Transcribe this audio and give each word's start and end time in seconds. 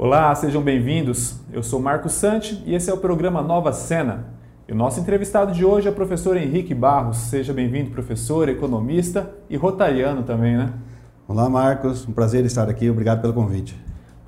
Olá, 0.00 0.32
sejam 0.36 0.62
bem-vindos. 0.62 1.40
Eu 1.52 1.60
sou 1.60 1.80
Marco 1.80 2.08
Sante 2.08 2.62
e 2.64 2.72
esse 2.72 2.88
é 2.88 2.94
o 2.94 2.98
programa 2.98 3.42
Nova 3.42 3.72
Cena. 3.72 4.26
E 4.68 4.72
o 4.72 4.76
nosso 4.76 5.00
entrevistado 5.00 5.50
de 5.50 5.64
hoje 5.64 5.88
é 5.88 5.90
o 5.90 5.94
professor 5.94 6.36
Henrique 6.36 6.72
Barros. 6.72 7.16
Seja 7.16 7.52
bem-vindo, 7.52 7.90
professor, 7.90 8.48
economista 8.48 9.28
e 9.50 9.56
rotariano 9.56 10.22
também, 10.22 10.56
né? 10.56 10.72
Olá, 11.26 11.50
Marcos. 11.50 12.06
Um 12.06 12.12
prazer 12.12 12.44
estar 12.44 12.70
aqui. 12.70 12.88
Obrigado 12.88 13.20
pelo 13.20 13.32
convite. 13.32 13.76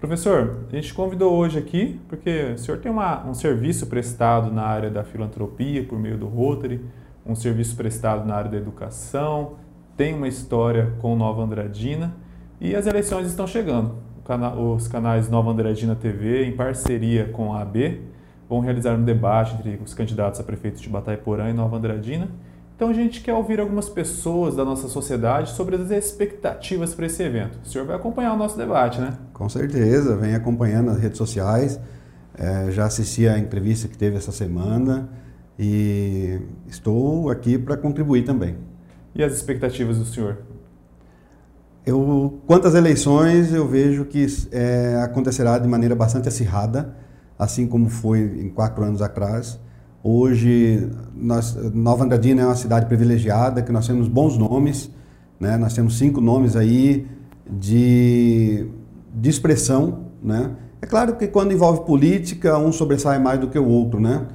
Professor, 0.01 0.64
a 0.72 0.75
gente 0.75 0.93
convidou 0.93 1.37
hoje 1.37 1.56
aqui 1.56 2.01
porque 2.09 2.55
o 2.57 2.59
senhor 2.59 2.79
tem 2.79 2.91
uma, 2.91 3.25
um 3.25 3.33
serviço 3.33 3.87
prestado 3.87 4.53
na 4.53 4.65
área 4.65 4.91
da 4.91 5.05
filantropia 5.05 5.85
por 5.85 6.01
meio 6.01 6.19
do 6.19 6.27
Rotary, 6.27 6.85
um 7.25 7.37
serviço 7.37 7.77
prestado 7.77 8.27
na 8.27 8.35
área 8.35 8.51
da 8.51 8.57
educação, 8.57 9.53
tem 9.97 10.15
uma 10.15 10.27
história 10.27 10.95
com 10.99 11.15
Nova 11.15 11.45
Andradina 11.45 12.13
e 12.61 12.75
as 12.75 12.89
eleições 12.89 13.29
estão 13.29 13.47
chegando 13.47 14.10
os 14.37 14.88
canais 14.88 15.28
Nova 15.28 15.51
Andradina 15.51 15.94
TV, 15.94 16.45
em 16.45 16.52
parceria 16.52 17.27
com 17.27 17.52
a 17.52 17.62
AB, 17.62 18.00
vão 18.48 18.60
realizar 18.60 18.95
um 18.95 19.05
debate 19.05 19.55
entre 19.55 19.80
os 19.84 19.95
candidatos 19.95 20.41
a 20.41 20.42
prefeitos 20.42 20.80
de 20.80 20.88
Bataiporã 20.88 21.50
e 21.50 21.52
Nova 21.52 21.77
Andradina. 21.77 22.28
Então 22.74 22.88
a 22.88 22.92
gente 22.92 23.20
quer 23.20 23.34
ouvir 23.34 23.60
algumas 23.60 23.88
pessoas 23.88 24.56
da 24.56 24.64
nossa 24.64 24.88
sociedade 24.88 25.50
sobre 25.50 25.77
as 25.77 25.91
expectativas 25.91 26.95
para 26.95 27.06
esse 27.06 27.22
evento. 27.22 27.58
O 27.62 27.69
senhor 27.69 27.86
vai 27.86 27.95
acompanhar 27.95 28.32
o 28.32 28.36
nosso 28.36 28.56
debate, 28.56 29.00
né? 29.00 29.19
Com 29.34 29.48
certeza, 29.48 30.16
vem 30.16 30.34
acompanhando 30.34 30.86
nas 30.86 30.98
redes 30.98 31.19
sociais. 31.19 31.78
É, 32.34 32.70
já 32.70 32.86
assisti 32.86 33.28
a 33.28 33.38
entrevista 33.38 33.86
que 33.86 33.98
teve 33.98 34.16
essa 34.16 34.33
semana 34.33 35.10
e 35.58 36.41
estou 36.66 37.28
aqui 37.28 37.58
para 37.58 37.77
contribuir 37.77 38.24
também. 38.24 38.56
E 39.14 39.22
as 39.22 39.34
expectativas 39.34 39.98
do 39.98 40.06
senhor? 40.06 40.38
Eu, 41.84 42.41
quanto 42.47 42.69
às 42.69 42.75
eleições, 42.75 43.52
eu 43.52 43.66
vejo 43.66 44.05
que 44.05 44.27
é, 44.52 45.01
acontecerá 45.02 45.59
de 45.59 45.66
maneira 45.66 45.95
bastante 45.95 46.29
acirrada, 46.29 46.95
assim 47.39 47.66
como 47.66 47.89
foi 47.89 48.20
em 48.20 48.51
quatro 48.51 48.84
anos 48.84 49.01
atrás. 49.01 49.59
Hoje, 50.03 50.91
nós, 51.14 51.55
Nova 51.75 52.05
Andradina 52.05 52.42
é 52.42 52.47
uma 52.47 52.56
cidade 52.56 52.87
privilegiada, 52.87 53.62
que 53.62 53.72
nós 53.72 53.87
temos 53.87 54.09
bons 54.09 54.37
nomes, 54.37 54.91
né? 55.39 55.56
nós 55.56 55.75
temos 55.75 55.97
cinco 55.97 56.20
nomes 56.20 56.55
aí 56.55 57.06
de, 57.50 58.67
de 59.15 59.31
expressão. 59.31 60.06
Né? 60.22 60.50
É 60.83 60.87
claro 60.87 61.17
que 61.17 61.27
quando 61.27 61.53
envolve 61.53 61.84
política, 61.84 62.59
um 62.59 62.72
sobressai 62.72 63.19
mais 63.19 63.41
do 63.41 63.48
que 63.48 63.59
o 63.59 63.67
outro, 63.67 64.00
né? 64.00 64.27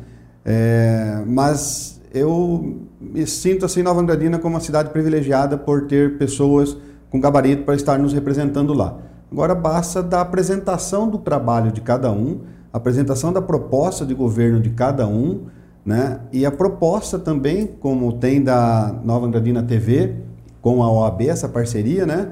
É, 0.43 1.23
mas 1.25 1.99
eu 2.13 2.87
me 3.01 3.25
sinto 3.25 3.65
assim 3.65 3.81
Nova 3.81 3.99
Andradina 3.99 4.37
como 4.37 4.53
uma 4.53 4.61
cidade 4.61 4.91
privilegiada 4.91 5.57
por 5.57 5.87
ter 5.87 6.19
pessoas 6.19 6.77
com 7.15 7.19
gabarito 7.21 7.63
para 7.63 7.75
estar 7.75 7.97
nos 7.97 8.11
representando 8.11 8.73
lá. 8.73 8.97
Agora 9.31 9.55
basta 9.55 10.03
da 10.03 10.19
apresentação 10.19 11.09
do 11.09 11.17
trabalho 11.17 11.71
de 11.71 11.79
cada 11.79 12.11
um, 12.11 12.41
apresentação 12.73 13.31
da 13.31 13.41
proposta 13.41 14.05
de 14.05 14.13
governo 14.13 14.59
de 14.59 14.71
cada 14.71 15.07
um, 15.07 15.45
né? 15.85 16.19
E 16.33 16.45
a 16.45 16.51
proposta 16.51 17.17
também, 17.17 17.67
como 17.67 18.11
tem 18.13 18.43
da 18.43 18.93
Nova 19.05 19.25
Andradina 19.27 19.63
TV 19.63 20.15
com 20.61 20.83
a 20.83 20.91
OAB 20.91 21.21
essa 21.21 21.47
parceria, 21.47 22.05
né? 22.05 22.31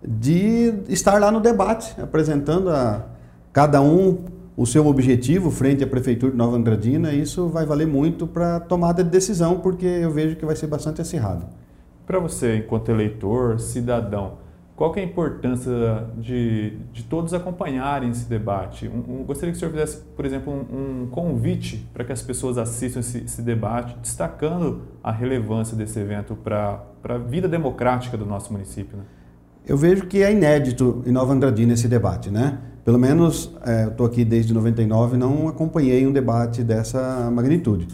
De 0.00 0.74
estar 0.88 1.20
lá 1.20 1.32
no 1.32 1.40
debate, 1.40 2.00
apresentando 2.00 2.70
a 2.70 3.06
cada 3.52 3.82
um 3.82 4.18
o 4.56 4.64
seu 4.64 4.86
objetivo 4.86 5.50
frente 5.50 5.82
à 5.82 5.88
prefeitura 5.88 6.30
de 6.30 6.38
Nova 6.38 6.56
Andradina. 6.56 7.12
Isso 7.12 7.48
vai 7.48 7.66
valer 7.66 7.86
muito 7.88 8.28
para 8.28 8.60
tomada 8.60 9.02
de 9.02 9.10
decisão, 9.10 9.58
porque 9.58 9.86
eu 9.86 10.12
vejo 10.12 10.36
que 10.36 10.46
vai 10.46 10.54
ser 10.54 10.68
bastante 10.68 11.00
acirrado. 11.00 11.46
Para 12.10 12.18
você, 12.18 12.56
enquanto 12.56 12.88
eleitor, 12.88 13.60
cidadão, 13.60 14.38
qual 14.74 14.92
é 14.96 15.00
a 15.00 15.04
importância 15.04 16.08
de, 16.18 16.76
de 16.92 17.04
todos 17.04 17.32
acompanharem 17.32 18.10
esse 18.10 18.28
debate? 18.28 18.88
Um, 18.88 19.20
um, 19.20 19.24
gostaria 19.24 19.52
que 19.52 19.56
o 19.56 19.60
senhor 19.60 19.70
fizesse, 19.70 19.98
por 20.16 20.26
exemplo, 20.26 20.52
um, 20.52 21.02
um 21.02 21.06
convite 21.06 21.88
para 21.94 22.02
que 22.02 22.10
as 22.10 22.20
pessoas 22.20 22.58
assistam 22.58 22.98
esse, 22.98 23.18
esse, 23.18 23.40
debate, 23.42 23.96
destacando 24.02 24.82
a 25.04 25.12
relevância 25.12 25.76
desse 25.76 26.00
evento 26.00 26.34
para 26.34 26.82
a 27.04 27.16
vida 27.16 27.46
democrática 27.46 28.16
do 28.16 28.26
nosso 28.26 28.52
município. 28.52 28.98
Né? 28.98 29.04
Eu 29.64 29.76
vejo 29.76 30.06
que 30.06 30.20
é 30.20 30.32
inédito 30.32 31.04
em 31.06 31.12
Nova 31.12 31.32
Andradina 31.32 31.74
esse 31.74 31.86
debate, 31.86 32.28
né? 32.28 32.58
Pelo 32.84 32.98
menos, 32.98 33.54
é, 33.64 33.84
eu 33.84 33.90
estou 33.90 34.04
aqui 34.04 34.24
desde 34.24 34.52
99 34.52 35.16
não 35.16 35.46
acompanhei 35.46 36.04
um 36.08 36.12
debate 36.12 36.64
dessa 36.64 37.30
magnitude. 37.30 37.86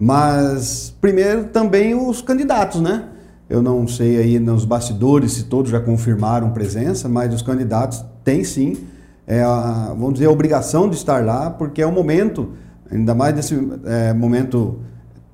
Mas, 0.00 0.96
primeiro, 1.00 1.44
também 1.44 1.94
os 1.94 2.20
candidatos, 2.20 2.80
né? 2.80 3.10
Eu 3.52 3.60
não 3.60 3.86
sei 3.86 4.16
aí 4.16 4.38
nos 4.38 4.64
bastidores 4.64 5.32
se 5.32 5.44
todos 5.44 5.70
já 5.70 5.78
confirmaram 5.78 6.52
presença, 6.52 7.06
mas 7.06 7.34
os 7.34 7.42
candidatos 7.42 8.02
têm 8.24 8.42
sim, 8.42 8.78
é 9.26 9.42
a, 9.42 9.88
vamos 9.90 10.14
dizer, 10.14 10.24
a 10.24 10.30
obrigação 10.30 10.88
de 10.88 10.96
estar 10.96 11.22
lá, 11.22 11.50
porque 11.50 11.82
é 11.82 11.86
o 11.86 11.92
momento, 11.92 12.52
ainda 12.90 13.14
mais 13.14 13.34
nesse 13.34 13.54
é, 13.84 14.14
momento 14.14 14.78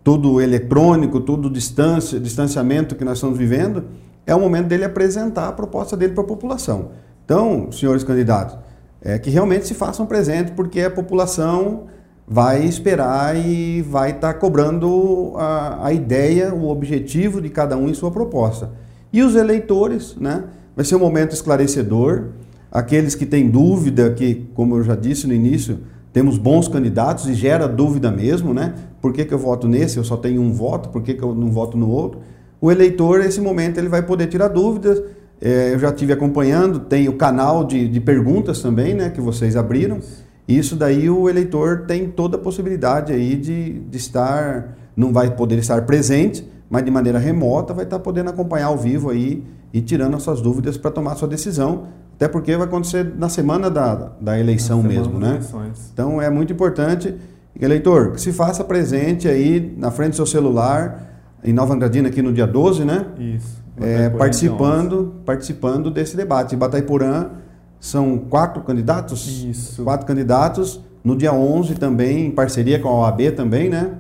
tudo 0.02 0.40
eletrônico, 0.40 1.20
tudo 1.20 1.48
distância, 1.48 2.18
distanciamento 2.18 2.96
que 2.96 3.04
nós 3.04 3.18
estamos 3.18 3.38
vivendo, 3.38 3.84
é 4.26 4.34
o 4.34 4.40
momento 4.40 4.66
dele 4.66 4.84
apresentar 4.84 5.46
a 5.46 5.52
proposta 5.52 5.96
dele 5.96 6.12
para 6.12 6.24
a 6.24 6.26
população. 6.26 6.88
Então, 7.24 7.70
senhores 7.70 8.02
candidatos, 8.02 8.58
é 9.00 9.16
que 9.16 9.30
realmente 9.30 9.64
se 9.64 9.74
façam 9.74 10.04
presentes, 10.06 10.52
porque 10.56 10.80
a 10.80 10.90
população 10.90 11.84
vai 12.28 12.64
esperar 12.64 13.34
e 13.36 13.80
vai 13.80 14.10
estar 14.10 14.34
tá 14.34 14.38
cobrando 14.38 15.32
a, 15.36 15.86
a, 15.86 15.92
ideia, 15.92 16.54
o 16.54 16.68
objetivo 16.68 17.40
de 17.40 17.48
cada 17.48 17.76
um 17.76 17.88
em 17.88 17.94
sua 17.94 18.10
proposta. 18.10 18.70
E 19.10 19.22
os 19.22 19.34
eleitores, 19.34 20.14
né? 20.20 20.44
Vai 20.76 20.84
ser 20.84 20.96
um 20.96 20.98
momento 20.98 21.32
esclarecedor. 21.32 22.26
Aqueles 22.70 23.14
que 23.14 23.24
têm 23.24 23.48
dúvida, 23.48 24.10
que, 24.10 24.46
como 24.54 24.76
eu 24.76 24.84
já 24.84 24.94
disse 24.94 25.26
no 25.26 25.32
início, 25.32 25.78
temos 26.12 26.36
bons 26.36 26.68
candidatos 26.68 27.26
e 27.26 27.34
gera 27.34 27.66
dúvida 27.66 28.10
mesmo, 28.10 28.52
né? 28.52 28.74
Por 29.00 29.14
que, 29.14 29.24
que 29.24 29.32
eu 29.32 29.38
voto 29.38 29.66
nesse? 29.66 29.96
Eu 29.96 30.04
só 30.04 30.16
tenho 30.16 30.42
um 30.42 30.52
voto, 30.52 30.90
por 30.90 31.02
que, 31.02 31.14
que 31.14 31.22
eu 31.22 31.34
não 31.34 31.50
voto 31.50 31.78
no 31.78 31.88
outro? 31.88 32.20
O 32.60 32.70
eleitor, 32.70 33.20
nesse 33.20 33.40
momento, 33.40 33.78
ele 33.78 33.88
vai 33.88 34.02
poder 34.02 34.26
tirar 34.26 34.48
dúvidas. 34.48 35.02
É, 35.40 35.72
eu 35.72 35.78
já 35.78 35.88
estive 35.88 36.12
acompanhando, 36.12 36.80
tem 36.80 37.08
o 37.08 37.14
canal 37.14 37.64
de, 37.64 37.88
de 37.88 38.00
perguntas 38.00 38.60
também, 38.60 38.92
né? 38.92 39.08
Que 39.08 39.20
vocês 39.20 39.56
abriram. 39.56 39.98
Isso 39.98 40.27
daí 40.76 41.10
o 41.10 41.28
eleitor 41.28 41.84
tem 41.86 42.08
toda 42.08 42.38
a 42.38 42.40
possibilidade 42.40 43.12
aí 43.12 43.36
de, 43.36 43.80
de 43.80 43.96
estar, 43.98 44.76
não 44.96 45.12
vai 45.12 45.30
poder 45.30 45.58
estar 45.58 45.84
presente, 45.84 46.48
mas 46.70 46.82
de 46.82 46.90
maneira 46.90 47.18
remota 47.18 47.74
vai 47.74 47.84
estar 47.84 47.98
podendo 47.98 48.30
acompanhar 48.30 48.68
ao 48.68 48.78
vivo 48.78 49.10
aí 49.10 49.44
e 49.74 49.82
tirando 49.82 50.16
as 50.16 50.22
suas 50.22 50.40
dúvidas 50.40 50.78
para 50.78 50.90
tomar 50.90 51.16
sua 51.16 51.28
decisão. 51.28 51.88
Até 52.16 52.26
porque 52.26 52.56
vai 52.56 52.66
acontecer 52.66 53.14
na 53.16 53.28
semana 53.28 53.70
da, 53.70 53.94
da 54.20 54.40
eleição 54.40 54.82
mesmo, 54.82 55.20
né? 55.20 55.32
Eleições. 55.32 55.90
Então 55.92 56.20
é 56.20 56.30
muito 56.30 56.52
importante, 56.52 57.14
eleitor, 57.60 58.12
que 58.12 58.20
se 58.20 58.32
faça 58.32 58.64
presente 58.64 59.28
aí 59.28 59.74
na 59.76 59.90
frente 59.90 60.12
do 60.12 60.16
seu 60.16 60.26
celular, 60.26 61.08
em 61.44 61.52
Nova 61.52 61.74
Andradina 61.74 62.08
aqui 62.08 62.22
no 62.22 62.32
dia 62.32 62.46
12, 62.46 62.84
né? 62.84 63.06
Isso. 63.18 63.62
É, 63.80 64.08
participando, 64.08 65.14
participando 65.24 65.90
desse 65.90 66.16
debate. 66.16 66.54
Em 66.54 66.58
Bataiporã, 66.58 67.30
são 67.80 68.18
quatro 68.18 68.62
candidatos? 68.62 69.44
Isso. 69.44 69.84
Quatro 69.84 70.06
candidatos. 70.06 70.80
No 71.02 71.16
dia 71.16 71.32
11 71.32 71.74
também, 71.76 72.26
em 72.26 72.30
parceria 72.30 72.78
com 72.78 72.88
a 72.88 72.92
OAB 72.92 73.32
também, 73.36 73.68
né? 73.68 73.92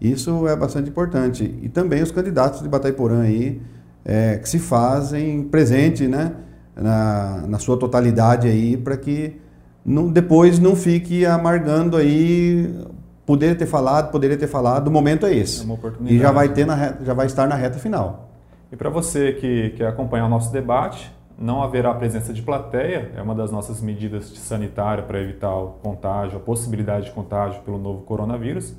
Isso 0.00 0.46
é 0.46 0.54
bastante 0.54 0.90
importante. 0.90 1.54
E 1.62 1.68
também 1.68 2.02
os 2.02 2.10
candidatos 2.10 2.62
de 2.62 2.68
Bataiporã 2.68 3.22
aí, 3.22 3.60
é, 4.04 4.36
que 4.36 4.48
se 4.48 4.58
fazem 4.58 5.44
presente, 5.44 6.06
né? 6.06 6.32
Na, 6.74 7.44
na 7.48 7.58
sua 7.58 7.76
totalidade 7.76 8.48
aí, 8.48 8.76
para 8.76 8.96
que 8.96 9.36
não, 9.84 10.10
depois 10.10 10.58
não 10.58 10.74
fique 10.74 11.26
amargando 11.26 11.96
aí 11.96 12.86
poderia 13.26 13.54
ter 13.54 13.66
falado, 13.66 14.10
poderia 14.10 14.36
ter 14.36 14.46
falado, 14.46 14.88
o 14.88 14.90
momento 14.90 15.26
é 15.26 15.34
esse. 15.34 15.62
É 15.62 15.64
uma 15.64 15.74
oportunidade. 15.74 16.14
E 16.14 16.18
já 16.18 16.30
vai, 16.30 16.48
ter 16.48 16.66
na 16.66 16.74
reta, 16.74 17.04
já 17.04 17.14
vai 17.14 17.26
estar 17.26 17.46
na 17.46 17.54
reta 17.54 17.78
final. 17.78 18.30
E 18.70 18.76
para 18.76 18.90
você 18.90 19.32
que 19.32 19.70
quer 19.70 19.86
acompanhar 19.86 20.26
o 20.26 20.28
nosso 20.28 20.52
debate, 20.52 21.12
não 21.38 21.62
haverá 21.62 21.92
presença 21.94 22.32
de 22.32 22.42
plateia, 22.42 23.12
é 23.16 23.22
uma 23.22 23.34
das 23.34 23.50
nossas 23.50 23.80
medidas 23.80 24.26
sanitárias 24.26 25.06
para 25.06 25.20
evitar 25.20 25.54
o 25.54 25.70
contágio, 25.82 26.36
a 26.38 26.40
possibilidade 26.40 27.06
de 27.06 27.12
contágio 27.12 27.62
pelo 27.62 27.78
novo 27.78 28.02
coronavírus, 28.02 28.74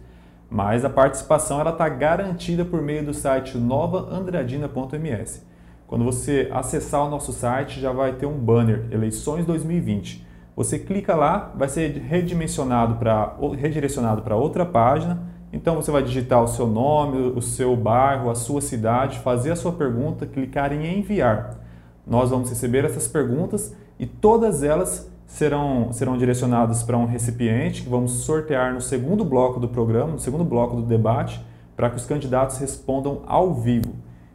mas 0.49 0.85
a 0.85 0.89
participação 0.89 1.67
está 1.67 1.89
garantida 1.89 2.63
por 2.63 2.81
meio 2.81 3.05
do 3.05 3.13
site 3.13 3.57
novaandradina.ms. 3.57 5.43
Quando 5.87 6.05
você 6.05 6.49
acessar 6.51 7.05
o 7.05 7.09
nosso 7.09 7.33
site, 7.33 7.79
já 7.79 7.91
vai 7.91 8.13
ter 8.13 8.25
um 8.25 8.37
banner 8.37 8.87
Eleições 8.91 9.45
2020. 9.45 10.25
Você 10.55 10.77
clica 10.77 11.15
lá, 11.15 11.51
vai 11.55 11.67
ser 11.67 11.97
redimensionado 11.97 12.95
para 12.95 13.35
redirecionado 13.57 14.21
para 14.21 14.35
outra 14.35 14.65
página. 14.65 15.21
Então 15.51 15.75
você 15.75 15.91
vai 15.91 16.03
digitar 16.03 16.41
o 16.43 16.47
seu 16.47 16.67
nome, 16.67 17.33
o 17.35 17.41
seu 17.41 17.75
bairro, 17.75 18.29
a 18.29 18.35
sua 18.35 18.61
cidade, 18.61 19.19
fazer 19.19 19.51
a 19.51 19.55
sua 19.55 19.71
pergunta, 19.71 20.25
clicar 20.25 20.71
em 20.71 20.99
enviar. 20.99 21.62
Nós 22.05 22.29
vamos 22.29 22.49
receber 22.49 22.85
essas 22.85 23.07
perguntas 23.07 23.75
e 23.97 24.05
todas 24.05 24.63
elas 24.63 25.09
serão, 25.25 25.91
serão 25.91 26.17
direcionadas 26.17 26.83
para 26.83 26.97
um 26.97 27.05
recipiente 27.05 27.83
que 27.83 27.89
vamos 27.89 28.11
sortear 28.11 28.73
no 28.73 28.81
segundo 28.81 29.23
bloco 29.23 29.59
do 29.59 29.67
programa, 29.67 30.11
no 30.11 30.19
segundo 30.19 30.43
bloco 30.43 30.75
do 30.75 30.83
debate, 30.83 31.43
para 31.75 31.89
que 31.89 31.95
os 31.95 32.05
candidatos 32.05 32.57
respondam 32.57 33.21
ao 33.25 33.53
vivo. 33.53 33.93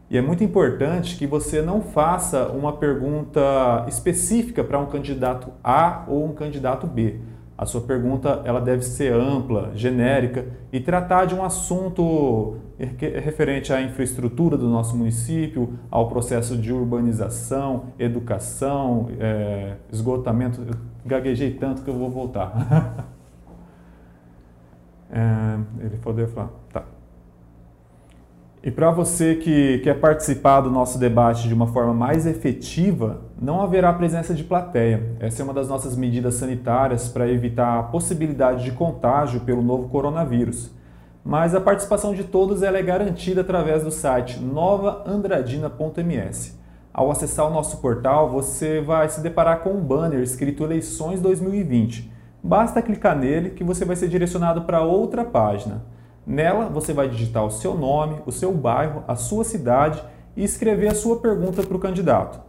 E 0.09 0.17
é 0.17 0.21
muito 0.21 0.43
importante 0.43 1.15
que 1.15 1.27
você 1.27 1.61
não 1.61 1.81
faça 1.81 2.47
uma 2.47 2.73
pergunta 2.73 3.85
específica 3.87 4.63
para 4.63 4.79
um 4.79 4.87
candidato 4.87 5.51
A 5.63 6.03
ou 6.07 6.25
um 6.25 6.33
candidato 6.33 6.87
B. 6.87 7.19
A 7.59 7.65
sua 7.65 7.81
pergunta 7.81 8.41
ela 8.45 8.61
deve 8.61 8.83
ser 8.83 9.11
ampla, 9.11 9.73
genérica 9.75 10.45
e 10.71 10.79
tratar 10.79 11.25
de 11.25 11.35
um 11.35 11.43
assunto 11.43 12.55
referente 13.21 13.73
à 13.73 13.81
infraestrutura 13.81 14.55
do 14.55 14.69
nosso 14.69 14.95
município, 14.95 15.77
ao 15.91 16.07
processo 16.07 16.55
de 16.55 16.71
urbanização, 16.71 17.87
educação, 17.99 19.09
é, 19.19 19.75
esgotamento. 19.91 20.61
Eu 20.61 20.73
gaguejei 21.05 21.51
tanto 21.51 21.81
que 21.81 21.89
eu 21.89 21.95
vou 21.95 22.09
voltar. 22.09 23.09
é, 25.11 25.59
ele 25.81 25.97
poder 25.97 26.29
falar. 26.29 26.51
Tá. 26.71 26.85
E 28.61 28.69
para 28.69 28.91
você 28.91 29.35
que 29.35 29.79
quer 29.79 30.01
participar 30.01 30.59
do 30.59 30.69
nosso 30.69 30.99
debate 30.99 31.47
de 31.47 31.53
uma 31.53 31.67
forma 31.67 31.93
mais 31.93 32.27
efetiva, 32.27 33.21
não 33.41 33.61
haverá 33.61 33.93
presença 33.93 34.33
de 34.33 34.43
plateia. 34.43 35.15
Essa 35.17 35.41
é 35.41 35.45
uma 35.45 35.53
das 35.53 35.69
nossas 35.69 35.95
medidas 35.95 36.35
sanitárias 36.35 37.07
para 37.07 37.29
evitar 37.29 37.79
a 37.79 37.83
possibilidade 37.83 38.65
de 38.65 38.73
contágio 38.73 39.39
pelo 39.41 39.61
novo 39.61 39.87
coronavírus. 39.87 40.71
Mas 41.23 41.55
a 41.55 41.61
participação 41.61 42.13
de 42.13 42.25
todos 42.25 42.61
é 42.61 42.81
garantida 42.81 43.39
através 43.39 43.81
do 43.81 43.91
site 43.91 44.41
novaandradina.ms. 44.41 46.59
Ao 46.93 47.09
acessar 47.09 47.47
o 47.47 47.53
nosso 47.53 47.77
portal, 47.77 48.29
você 48.29 48.81
vai 48.81 49.07
se 49.07 49.21
deparar 49.21 49.61
com 49.61 49.69
um 49.69 49.79
banner 49.79 50.19
escrito 50.19 50.65
Eleições 50.65 51.21
2020. 51.21 52.11
Basta 52.43 52.81
clicar 52.81 53.17
nele 53.17 53.51
que 53.51 53.63
você 53.63 53.85
vai 53.85 53.95
ser 53.95 54.09
direcionado 54.09 54.63
para 54.63 54.81
outra 54.81 55.23
página. 55.23 55.97
Nela, 56.29 56.69
você 56.69 56.93
vai 56.93 57.09
digitar 57.09 57.43
o 57.43 57.49
seu 57.49 57.73
nome, 57.73 58.21
o 58.23 58.31
seu 58.31 58.53
bairro, 58.53 59.03
a 59.07 59.15
sua 59.15 59.43
cidade 59.43 59.99
e 60.37 60.43
escrever 60.43 60.89
a 60.89 60.93
sua 60.93 61.19
pergunta 61.19 61.63
para 61.63 61.75
o 61.75 61.79
candidato. 61.79 62.39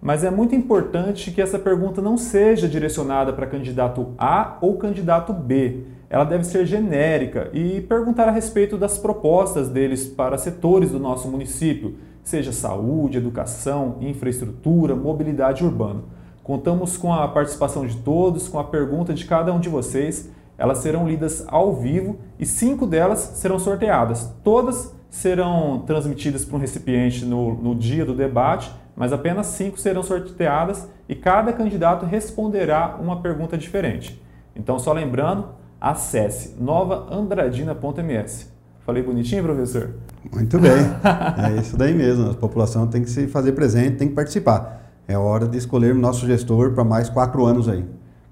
Mas 0.00 0.24
é 0.24 0.30
muito 0.30 0.54
importante 0.54 1.30
que 1.30 1.42
essa 1.42 1.58
pergunta 1.58 2.00
não 2.00 2.16
seja 2.16 2.66
direcionada 2.66 3.34
para 3.34 3.46
candidato 3.46 4.14
A 4.16 4.56
ou 4.62 4.78
candidato 4.78 5.34
B. 5.34 5.82
Ela 6.08 6.24
deve 6.24 6.44
ser 6.44 6.64
genérica 6.64 7.50
e 7.52 7.82
perguntar 7.82 8.26
a 8.26 8.30
respeito 8.30 8.78
das 8.78 8.96
propostas 8.96 9.68
deles 9.68 10.06
para 10.06 10.38
setores 10.38 10.90
do 10.90 10.98
nosso 10.98 11.28
município, 11.28 11.96
seja 12.24 12.52
saúde, 12.52 13.18
educação, 13.18 13.96
infraestrutura, 14.00 14.96
mobilidade 14.96 15.62
urbana. 15.62 16.00
Contamos 16.42 16.96
com 16.96 17.12
a 17.12 17.28
participação 17.28 17.86
de 17.86 17.96
todos, 17.98 18.48
com 18.48 18.58
a 18.58 18.64
pergunta 18.64 19.12
de 19.12 19.26
cada 19.26 19.52
um 19.52 19.60
de 19.60 19.68
vocês 19.68 20.30
elas 20.58 20.78
serão 20.78 21.08
lidas 21.08 21.44
ao 21.48 21.74
vivo 21.74 22.18
e 22.38 22.46
cinco 22.46 22.86
delas 22.86 23.18
serão 23.18 23.58
sorteadas. 23.58 24.32
Todas 24.42 24.94
serão 25.10 25.84
transmitidas 25.86 26.44
para 26.44 26.56
um 26.56 26.60
recipiente 26.60 27.24
no, 27.24 27.54
no 27.54 27.74
dia 27.74 28.04
do 28.04 28.14
debate, 28.14 28.70
mas 28.94 29.12
apenas 29.12 29.46
cinco 29.46 29.78
serão 29.78 30.02
sorteadas 30.02 30.88
e 31.08 31.14
cada 31.14 31.52
candidato 31.52 32.06
responderá 32.06 32.96
uma 33.00 33.20
pergunta 33.20 33.56
diferente. 33.56 34.20
Então, 34.54 34.78
só 34.78 34.92
lembrando, 34.92 35.48
acesse 35.80 36.56
novaandradina.ms. 36.58 38.54
Falei 38.84 39.02
bonitinho, 39.02 39.42
professor? 39.42 39.94
Muito 40.32 40.58
bem. 40.58 40.70
é 41.36 41.60
isso 41.60 41.76
daí 41.76 41.92
mesmo. 41.92 42.30
A 42.30 42.34
população 42.34 42.86
tem 42.86 43.02
que 43.02 43.10
se 43.10 43.26
fazer 43.26 43.52
presente, 43.52 43.96
tem 43.96 44.08
que 44.08 44.14
participar. 44.14 44.92
É 45.08 45.18
hora 45.18 45.46
de 45.46 45.58
escolher 45.58 45.94
nosso 45.94 46.26
gestor 46.26 46.72
para 46.72 46.84
mais 46.84 47.08
quatro 47.08 47.44
anos 47.44 47.68
aí. 47.68 47.84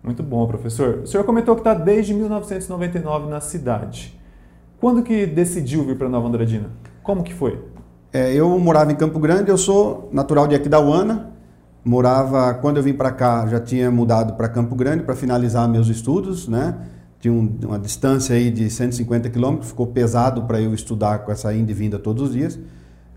Muito 0.05 0.23
bom, 0.23 0.47
professor. 0.47 1.01
O 1.03 1.07
senhor 1.07 1.25
comentou 1.25 1.55
que 1.55 1.63
está 1.63 1.73
desde 1.73 2.13
1999 2.13 3.31
na 3.31 3.41
cidade. 3.41 4.15
Quando 4.79 5.03
que 5.03 5.25
decidiu 5.25 5.83
vir 5.83 5.97
para 5.97 6.11
Nova 6.11 6.29
Andradina? 6.29 6.69
Como 7.03 7.23
que 7.25 7.33
foi? 7.33 7.59
É, 8.13 8.35
eu 8.35 8.59
morava 8.59 8.93
em 8.93 8.97
Campo 8.97 9.19
Grande, 9.19 9.51
eu 9.51 9.57
sou 9.57 10.11
natural 10.13 10.47
de 10.47 10.55
Aquidauana. 10.55 11.31
Morava, 11.83 12.53
quando 12.53 12.77
eu 12.77 12.83
vim 12.83 12.93
para 12.93 13.11
cá, 13.11 13.47
já 13.47 13.59
tinha 13.59 13.91
mudado 13.91 14.35
para 14.35 14.47
Campo 14.47 14.75
Grande 14.75 15.05
para 15.05 15.17
finalizar 15.17 15.67
meus 15.71 15.89
estudos, 15.89 16.47
né? 16.49 16.75
Tinha 17.19 17.33
um, 17.33 17.59
uma 17.65 17.79
distância 17.79 18.37
aí 18.37 18.51
de 18.51 18.69
150 18.69 19.31
quilômetros, 19.31 19.71
ficou 19.71 19.87
pesado 19.87 20.43
para 20.43 20.61
eu 20.61 20.75
estudar 20.75 21.21
com 21.21 21.33
essa 21.33 21.51
ida 21.55 21.71
e 21.71 21.75
vinda 21.75 21.99
todos 21.99 22.29
os 22.29 22.33
dias. 22.35 22.59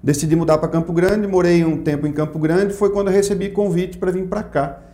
Decidi 0.01 0.37
mudar 0.37 0.57
para 0.57 0.69
Campo 0.69 0.93
Grande, 0.93 1.27
morei 1.27 1.65
um 1.65 1.83
tempo 1.83 2.07
em 2.07 2.13
Campo 2.13 2.39
Grande, 2.39 2.73
foi 2.73 2.91
quando 2.91 3.07
eu 3.07 3.13
recebi 3.13 3.49
convite 3.49 3.97
para 3.97 4.09
vir 4.09 4.25
para 4.27 4.41
cá 4.41 4.86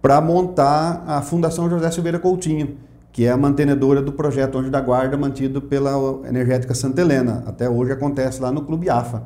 para 0.00 0.20
montar 0.20 1.04
a 1.06 1.20
Fundação 1.22 1.68
José 1.68 1.90
Silveira 1.90 2.18
Coutinho, 2.18 2.76
que 3.12 3.24
é 3.24 3.30
a 3.30 3.36
mantenedora 3.36 4.00
do 4.00 4.12
projeto 4.12 4.58
Anjo 4.58 4.70
da 4.70 4.80
Guarda, 4.80 5.16
mantido 5.16 5.60
pela 5.60 5.92
Energética 6.28 6.74
Santa 6.74 7.00
Helena. 7.00 7.42
Até 7.46 7.68
hoje 7.68 7.92
acontece 7.92 8.40
lá 8.40 8.52
no 8.52 8.62
Clube 8.62 8.88
AFA. 8.88 9.24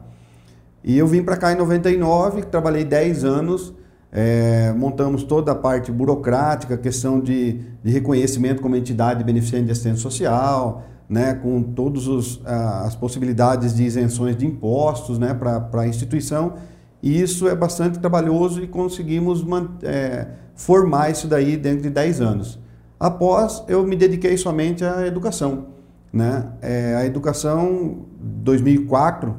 E 0.83 0.97
eu 0.97 1.07
vim 1.07 1.23
para 1.23 1.37
cá 1.37 1.53
em 1.53 1.57
99, 1.57 2.43
trabalhei 2.43 2.85
10 2.85 3.25
anos, 3.25 3.73
é, 4.11 4.73
montamos 4.73 5.23
toda 5.23 5.53
a 5.53 5.55
parte 5.55 5.93
burocrática, 5.93 6.77
questão 6.77 7.21
de, 7.21 7.61
de 7.83 7.91
reconhecimento 7.91 8.61
como 8.61 8.75
entidade 8.77 9.23
beneficente 9.23 9.67
de 9.67 9.73
assistência 9.73 10.01
social, 10.01 10.85
né, 11.09 11.35
com 11.35 11.63
todas 11.63 12.41
as 12.45 12.95
possibilidades 12.95 13.75
de 13.75 13.85
isenções 13.85 14.37
de 14.37 14.47
impostos 14.47 15.19
né, 15.19 15.35
para 15.35 15.83
a 15.83 15.87
instituição. 15.87 16.55
E 17.03 17.21
isso 17.21 17.49
é 17.49 17.55
bastante 17.55 17.99
trabalhoso 17.99 18.63
e 18.63 18.69
conseguimos 18.69 19.45
é, 19.83 20.29
formar 20.55 21.11
isso 21.11 21.27
daí 21.27 21.57
dentro 21.57 21.83
de 21.83 21.91
10 21.91 22.21
anos. 22.21 22.59
Após, 22.99 23.65
eu 23.67 23.85
me 23.85 23.97
dediquei 23.97 24.37
somente 24.37 24.85
à 24.85 25.05
educação. 25.07 25.67
Né? 26.13 26.47
É, 26.61 26.95
a 26.95 27.05
educação, 27.05 28.05
2004, 28.21 29.35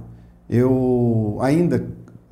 eu 0.49 1.37
ainda 1.39 1.87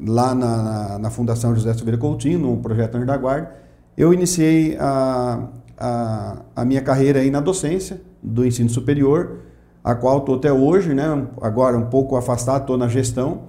lá 0.05 0.33
na, 0.33 0.57
na, 0.57 0.99
na, 0.99 1.09
Fundação 1.09 1.55
José 1.55 1.73
Silveira 1.73 1.97
Coutinho, 1.97 2.39
no 2.39 2.57
projeto 2.57 2.95
Anjo 2.95 3.05
da 3.05 3.15
Guarda, 3.15 3.51
eu 3.95 4.13
iniciei 4.13 4.75
a, 4.79 5.47
a, 5.77 6.37
a, 6.55 6.65
minha 6.65 6.81
carreira 6.81 7.19
aí 7.19 7.29
na 7.29 7.39
docência 7.39 8.01
do 8.21 8.45
ensino 8.45 8.69
superior, 8.69 9.41
a 9.83 9.93
qual 9.95 10.19
estou 10.19 10.35
até 10.35 10.51
hoje, 10.51 10.93
né? 10.93 11.27
agora 11.41 11.77
um 11.77 11.85
pouco 11.85 12.15
afastado, 12.15 12.61
estou 12.61 12.77
na 12.77 12.87
gestão, 12.87 13.43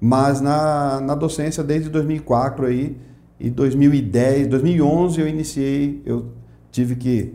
mas 0.00 0.40
na, 0.40 1.00
na 1.00 1.14
docência 1.14 1.64
desde 1.64 1.88
2004 1.90 2.66
aí, 2.66 2.96
e 3.38 3.50
2010, 3.50 4.46
2011 4.48 5.20
eu 5.20 5.28
iniciei, 5.28 6.02
eu 6.06 6.32
tive 6.70 6.96
que 6.96 7.34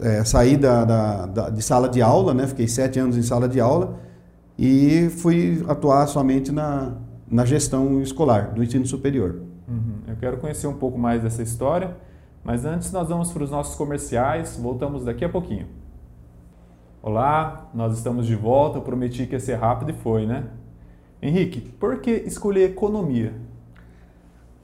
é, 0.00 0.24
sair 0.24 0.56
da, 0.56 0.84
da, 0.84 1.26
da, 1.26 1.50
de 1.50 1.62
sala 1.62 1.88
de 1.88 2.00
aula, 2.00 2.32
né? 2.32 2.46
Fiquei 2.46 2.68
sete 2.68 2.98
anos 2.98 3.16
em 3.16 3.22
sala 3.22 3.48
de 3.48 3.60
aula 3.60 3.98
e 4.58 5.08
fui 5.10 5.64
atuar 5.68 6.06
somente 6.06 6.52
na, 6.52 6.92
na 7.28 7.44
gestão 7.44 8.00
escolar 8.00 8.52
do 8.52 8.62
ensino 8.62 8.86
superior. 8.86 9.42
Uhum. 9.68 10.00
Eu 10.06 10.16
quero 10.16 10.36
conhecer 10.38 10.66
um 10.66 10.74
pouco 10.74 10.98
mais 10.98 11.22
dessa 11.22 11.42
história, 11.42 11.96
mas 12.44 12.64
antes 12.64 12.92
nós 12.92 13.08
vamos 13.08 13.32
para 13.32 13.42
os 13.42 13.50
nossos 13.50 13.74
comerciais. 13.76 14.58
Voltamos 14.60 15.04
daqui 15.04 15.24
a 15.24 15.28
pouquinho. 15.28 15.66
Olá, 17.02 17.70
nós 17.74 17.96
estamos 17.96 18.26
de 18.26 18.34
volta. 18.34 18.78
Eu 18.78 18.82
prometi 18.82 19.26
que 19.26 19.34
ia 19.34 19.40
ser 19.40 19.54
rápido 19.54 19.90
e 19.90 19.94
foi, 19.94 20.26
né? 20.26 20.44
Henrique, 21.22 21.60
por 21.78 21.98
que 21.98 22.10
escolher 22.10 22.70
economia? 22.70 23.34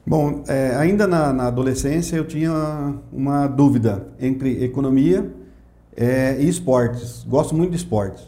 Bom, 0.05 0.43
é, 0.47 0.75
ainda 0.75 1.05
na, 1.05 1.33
na, 1.33 1.47
adolescência 1.47 2.15
eu 2.15 2.25
tinha 2.25 2.95
uma 3.11 3.45
dúvida 3.45 4.07
entre 4.19 4.63
economia 4.63 5.29
é, 5.95 6.37
e 6.39 6.47
esportes. 6.47 7.25
Gosto 7.27 7.53
muito 7.53 7.71
de 7.71 7.77
esportes. 7.77 8.23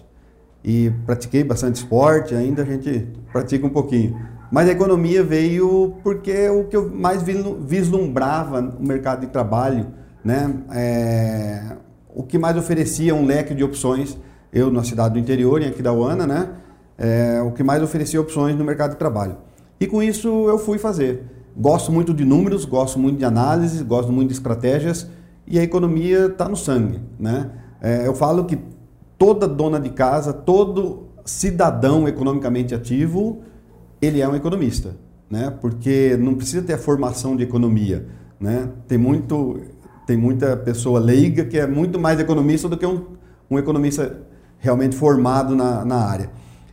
E 0.63 0.91
pratiquei 1.05 1.43
bastante 1.43 1.75
esporte, 1.75 2.35
ainda 2.35 2.63
a 2.63 2.65
gente 2.65 3.07
pratica 3.31 3.65
um 3.65 3.69
pouquinho. 3.69 4.19
Mas 4.51 4.67
a 4.67 4.71
economia 4.71 5.23
veio 5.23 5.95
porque 6.03 6.31
é 6.31 6.51
o 6.51 6.65
que 6.65 6.75
eu 6.75 6.89
mais 6.89 7.23
vislumbrava 7.23 8.61
no 8.61 8.85
mercado 8.85 9.21
de 9.21 9.27
trabalho, 9.27 9.87
né? 10.23 10.53
É, 10.73 11.77
o 12.13 12.23
que 12.23 12.37
mais 12.37 12.57
oferecia 12.57 13.15
um 13.15 13.25
leque 13.25 13.55
de 13.55 13.63
opções, 13.63 14.17
eu 14.51 14.69
na 14.69 14.83
cidade 14.83 15.13
do 15.13 15.19
interior, 15.19 15.61
em 15.61 15.67
Aquidauana, 15.67 16.27
né? 16.27 16.49
É, 16.99 17.41
o 17.41 17.51
que 17.51 17.63
mais 17.63 17.81
oferecia 17.81 18.19
opções 18.19 18.55
no 18.57 18.65
mercado 18.65 18.91
de 18.91 18.97
trabalho. 18.97 19.37
E 19.79 19.87
com 19.87 20.03
isso 20.03 20.27
eu 20.49 20.59
fui 20.59 20.77
fazer. 20.77 21.23
Gosto 21.55 21.91
muito 21.91 22.13
de 22.13 22.25
números, 22.25 22.65
gosto 22.65 22.99
muito 22.99 23.17
de 23.17 23.25
análise, 23.25 23.83
gosto 23.83 24.11
muito 24.11 24.27
de 24.27 24.33
estratégias 24.33 25.09
e 25.47 25.57
a 25.57 25.63
economia 25.63 26.25
está 26.25 26.47
no 26.47 26.55
sangue. 26.55 27.01
Né? 27.19 27.49
É, 27.81 28.05
eu 28.05 28.13
falo 28.13 28.45
que 28.45 28.59
toda 29.17 29.47
dona 29.47 29.79
de 29.79 29.89
casa, 29.89 30.31
todo 30.31 31.07
cidadão 31.25 32.07
economicamente 32.07 32.75
ativo, 32.75 33.41
ele 34.01 34.21
é 34.21 34.27
um 34.27 34.35
economista, 34.35 34.95
né? 35.29 35.53
porque 35.61 36.17
não 36.19 36.35
precisa 36.35 36.61
ter 36.61 36.73
a 36.73 36.77
formação 36.77 37.35
de 37.35 37.43
economia. 37.43 38.07
Né? 38.39 38.69
Tem, 38.87 38.97
muito, 38.97 39.61
tem 40.05 40.15
muita 40.15 40.55
pessoa 40.55 40.99
leiga 40.99 41.45
que 41.45 41.57
é 41.57 41.65
muito 41.65 41.99
mais 41.99 42.19
economista 42.19 42.69
do 42.69 42.77
que 42.77 42.85
um, 42.85 43.05
um 43.49 43.57
economista 43.57 44.21
realmente 44.59 44.95
formado 44.95 45.55
na, 45.55 45.83
na 45.83 45.97
área. 45.97 46.29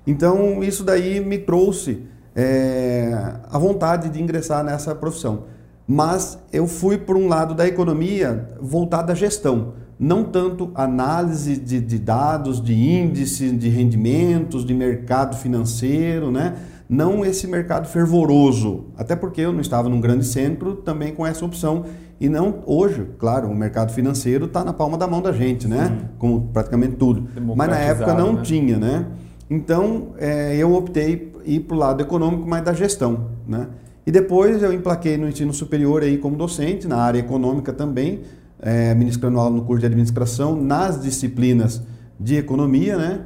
Então, 0.06 0.62
isso 0.62 0.84
daí 0.84 1.20
me 1.20 1.38
trouxe 1.38 2.02
é, 2.34 3.34
a 3.50 3.58
vontade 3.58 4.08
de 4.08 4.22
ingressar 4.22 4.62
nessa 4.62 4.94
profissão. 4.94 5.44
Mas 5.86 6.38
eu 6.52 6.66
fui 6.66 6.98
por 6.98 7.16
um 7.16 7.28
lado 7.28 7.54
da 7.54 7.66
economia 7.66 8.48
voltada 8.60 9.12
à 9.12 9.16
gestão, 9.16 9.75
não 9.98 10.25
tanto 10.25 10.70
análise 10.75 11.56
de, 11.56 11.80
de 11.80 11.98
dados, 11.98 12.62
de 12.62 12.75
índices, 12.75 13.56
de 13.56 13.68
rendimentos, 13.68 14.64
de 14.64 14.75
mercado 14.75 15.36
financeiro, 15.36 16.30
né? 16.30 16.54
não 16.88 17.25
esse 17.25 17.46
mercado 17.46 17.88
fervoroso, 17.88 18.86
até 18.96 19.16
porque 19.16 19.40
eu 19.40 19.52
não 19.52 19.60
estava 19.60 19.88
num 19.88 20.00
grande 20.00 20.25
centro 20.25 20.76
também 20.76 21.12
com 21.12 21.26
essa 21.26 21.44
opção. 21.44 21.84
E 22.18 22.28
não 22.28 22.62
hoje, 22.64 23.08
claro, 23.18 23.48
o 23.48 23.54
mercado 23.54 23.92
financeiro 23.92 24.46
está 24.46 24.64
na 24.64 24.72
palma 24.72 24.96
da 24.96 25.06
mão 25.06 25.20
da 25.20 25.32
gente, 25.32 25.68
né? 25.68 25.88
Sim. 25.88 26.08
Como 26.18 26.48
praticamente 26.48 26.96
tudo. 26.96 27.28
Mas 27.54 27.68
na 27.68 27.76
época 27.76 28.14
não 28.14 28.34
né? 28.34 28.42
tinha, 28.42 28.78
né? 28.78 29.06
Então 29.48 30.14
é, 30.18 30.56
eu 30.56 30.74
optei 30.74 31.32
ir 31.44 31.60
para 31.60 31.76
o 31.76 31.78
lado 31.78 32.02
econômico, 32.02 32.46
mas 32.46 32.64
da 32.64 32.72
gestão, 32.72 33.30
né? 33.46 33.68
E 34.06 34.10
depois 34.10 34.62
eu 34.62 34.72
emplaquei 34.72 35.16
no 35.16 35.28
ensino 35.28 35.52
superior 35.52 36.02
aí 36.02 36.18
como 36.18 36.36
docente, 36.36 36.86
na 36.86 36.98
área 36.98 37.18
econômica 37.18 37.72
também, 37.72 38.20
é, 38.60 38.94
ministrando 38.94 39.38
aula 39.38 39.54
no 39.54 39.62
curso 39.62 39.80
de 39.80 39.86
administração, 39.86 40.54
nas 40.60 41.02
disciplinas 41.02 41.82
de 42.18 42.36
economia, 42.36 42.96
né? 42.96 43.20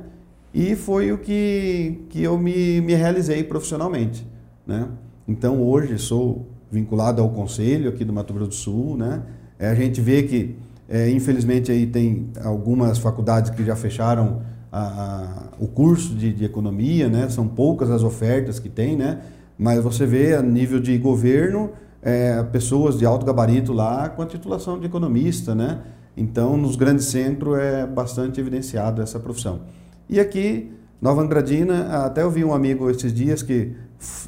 E 0.52 0.74
foi 0.74 1.12
o 1.12 1.18
que, 1.18 2.02
que 2.08 2.22
eu 2.22 2.36
me, 2.38 2.80
me 2.80 2.94
realizei 2.94 3.44
profissionalmente, 3.44 4.26
né? 4.66 4.88
Então 5.28 5.62
hoje 5.62 5.98
sou 5.98 6.46
vinculado 6.70 7.20
ao 7.20 7.30
conselho 7.30 7.88
aqui 7.88 8.04
do 8.04 8.12
Mato 8.12 8.32
Grosso 8.32 8.50
do 8.50 8.54
Sul, 8.54 8.96
né? 8.96 9.22
É, 9.58 9.68
a 9.68 9.74
gente 9.74 10.00
vê 10.00 10.22
que, 10.22 10.56
é, 10.88 11.10
infelizmente, 11.10 11.70
aí 11.70 11.86
tem 11.86 12.28
algumas 12.42 12.98
faculdades 12.98 13.50
que 13.50 13.64
já 13.64 13.76
fecharam 13.76 14.42
a, 14.72 14.80
a, 14.80 15.28
o 15.58 15.66
curso 15.66 16.14
de, 16.14 16.32
de 16.32 16.44
economia, 16.44 17.08
né? 17.08 17.28
São 17.28 17.46
poucas 17.46 17.90
as 17.90 18.02
ofertas 18.02 18.58
que 18.58 18.68
tem, 18.68 18.96
né? 18.96 19.20
Mas 19.58 19.82
você 19.82 20.06
vê 20.06 20.34
a 20.34 20.42
nível 20.42 20.80
de 20.80 20.96
governo, 20.98 21.70
é, 22.02 22.42
pessoas 22.44 22.98
de 22.98 23.04
alto 23.04 23.26
gabarito 23.26 23.72
lá 23.72 24.08
com 24.08 24.22
a 24.22 24.26
titulação 24.26 24.78
de 24.78 24.86
economista, 24.86 25.54
né? 25.54 25.80
Então, 26.16 26.56
nos 26.56 26.76
grandes 26.76 27.06
centros 27.06 27.58
é 27.58 27.86
bastante 27.86 28.40
evidenciado 28.40 29.00
essa 29.00 29.18
profissão. 29.18 29.60
E 30.08 30.18
aqui, 30.18 30.72
Nova 31.00 31.22
Andradina, 31.22 32.04
até 32.04 32.22
eu 32.22 32.30
vi 32.30 32.44
um 32.44 32.52
amigo 32.52 32.90
esses 32.90 33.12
dias 33.12 33.42
que 33.42 33.74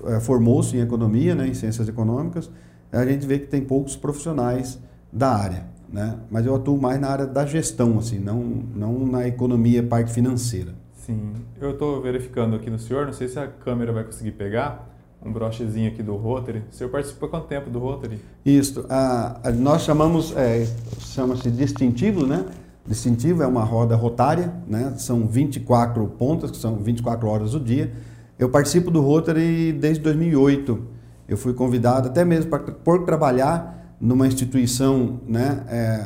é, 0.07 0.21
formou-se 0.21 0.77
em 0.77 0.81
economia, 0.81 1.35
né, 1.35 1.49
em 1.49 1.55
ciências 1.55 1.89
econômicas, 1.89 2.51
a 2.91 3.05
gente 3.07 3.27
vê 3.27 3.39
que 3.39 3.47
tem 3.47 3.63
poucos 3.63 3.97
profissionais 3.97 4.79
da 5.13 5.35
área, 5.35 5.65
né? 5.93 6.19
Mas 6.31 6.47
eu 6.47 6.55
atuo 6.55 6.81
mais 6.81 6.99
na 6.99 7.09
área 7.09 7.27
da 7.27 7.45
gestão, 7.45 7.99
assim, 7.99 8.19
não, 8.19 8.39
não 8.75 9.07
na 9.07 9.29
economia, 9.29 9.83
parte 9.83 10.13
financeira. 10.13 10.73
Sim, 10.95 11.35
eu 11.61 11.73
estou 11.73 12.01
verificando 12.01 12.57
aqui 12.57 12.71
no 12.71 12.79
senhor, 12.79 13.07
não 13.07 13.13
sei 13.13 13.29
se 13.29 13.39
a 13.39 13.47
câmera 13.47 13.93
vai 13.93 14.05
conseguir 14.05 14.33
pegar, 14.33 14.89
um 15.25 15.33
brochezinho 15.33 15.89
aqui 15.89 16.03
do 16.03 16.17
Rotary. 16.17 16.63
O 16.71 16.75
senhor 16.75 16.91
participou 16.91 17.29
quanto 17.29 17.47
tempo 17.47 17.71
do 17.71 17.79
Rotary? 17.79 18.19
Isso. 18.45 18.85
A, 18.89 19.41
a, 19.45 19.53
nós 19.53 19.83
chamamos, 19.83 20.35
é, 20.37 20.67
chama-se 20.99 21.51
distintivo, 21.51 22.27
né? 22.27 22.45
Distintivo 22.85 23.43
é 23.43 23.47
uma 23.47 23.63
roda 23.63 23.95
rotária, 23.95 24.53
né? 24.67 24.95
São 24.97 25.27
24 25.27 26.05
pontas, 26.19 26.51
que 26.51 26.57
são 26.57 26.77
24 26.77 27.29
horas 27.29 27.53
do 27.53 27.61
dia. 27.61 27.93
Eu 28.37 28.49
participo 28.49 28.91
do 28.91 29.01
Rotary 29.01 29.73
desde 29.73 30.03
2008. 30.03 30.83
Eu 31.29 31.37
fui 31.37 31.55
convidado 31.55 32.09
até 32.09 32.25
mesmo 32.25 32.51
para, 32.51 32.59
por 32.73 33.05
trabalhar 33.05 33.82
numa 34.03 34.27
instituição 34.27 35.21
né, 35.29 35.63
é, 35.69 36.05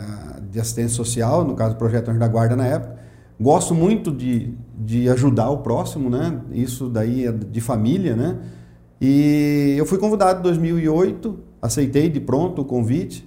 de 0.51 0.61
assistência 0.61 0.95
social, 0.95 1.47
no 1.47 1.55
caso 1.55 1.75
do 1.75 1.79
Projeto 1.79 2.11
Anjo 2.11 2.21
da 2.21 2.29
Guarda 2.29 2.55
na 2.55 2.67
época. 2.67 2.95
Gosto 3.41 3.75
muito 3.75 4.13
de, 4.13 4.53
de 4.79 5.09
ajudar 5.09 5.49
o 5.49 5.59
próximo, 5.59 6.11
né? 6.11 6.41
Isso 6.53 6.91
daí 6.91 7.27
é 7.27 7.33
de 7.33 7.61
família, 7.61 8.15
né? 8.15 8.37
E 9.01 9.75
eu 9.79 9.87
fui 9.87 9.99
convidado 9.99 10.41
em 10.41 10.43
2008, 10.43 11.39
aceitei 11.61 12.11
de 12.11 12.21
pronto 12.21 12.63
o 12.63 12.65
convite 12.65 13.27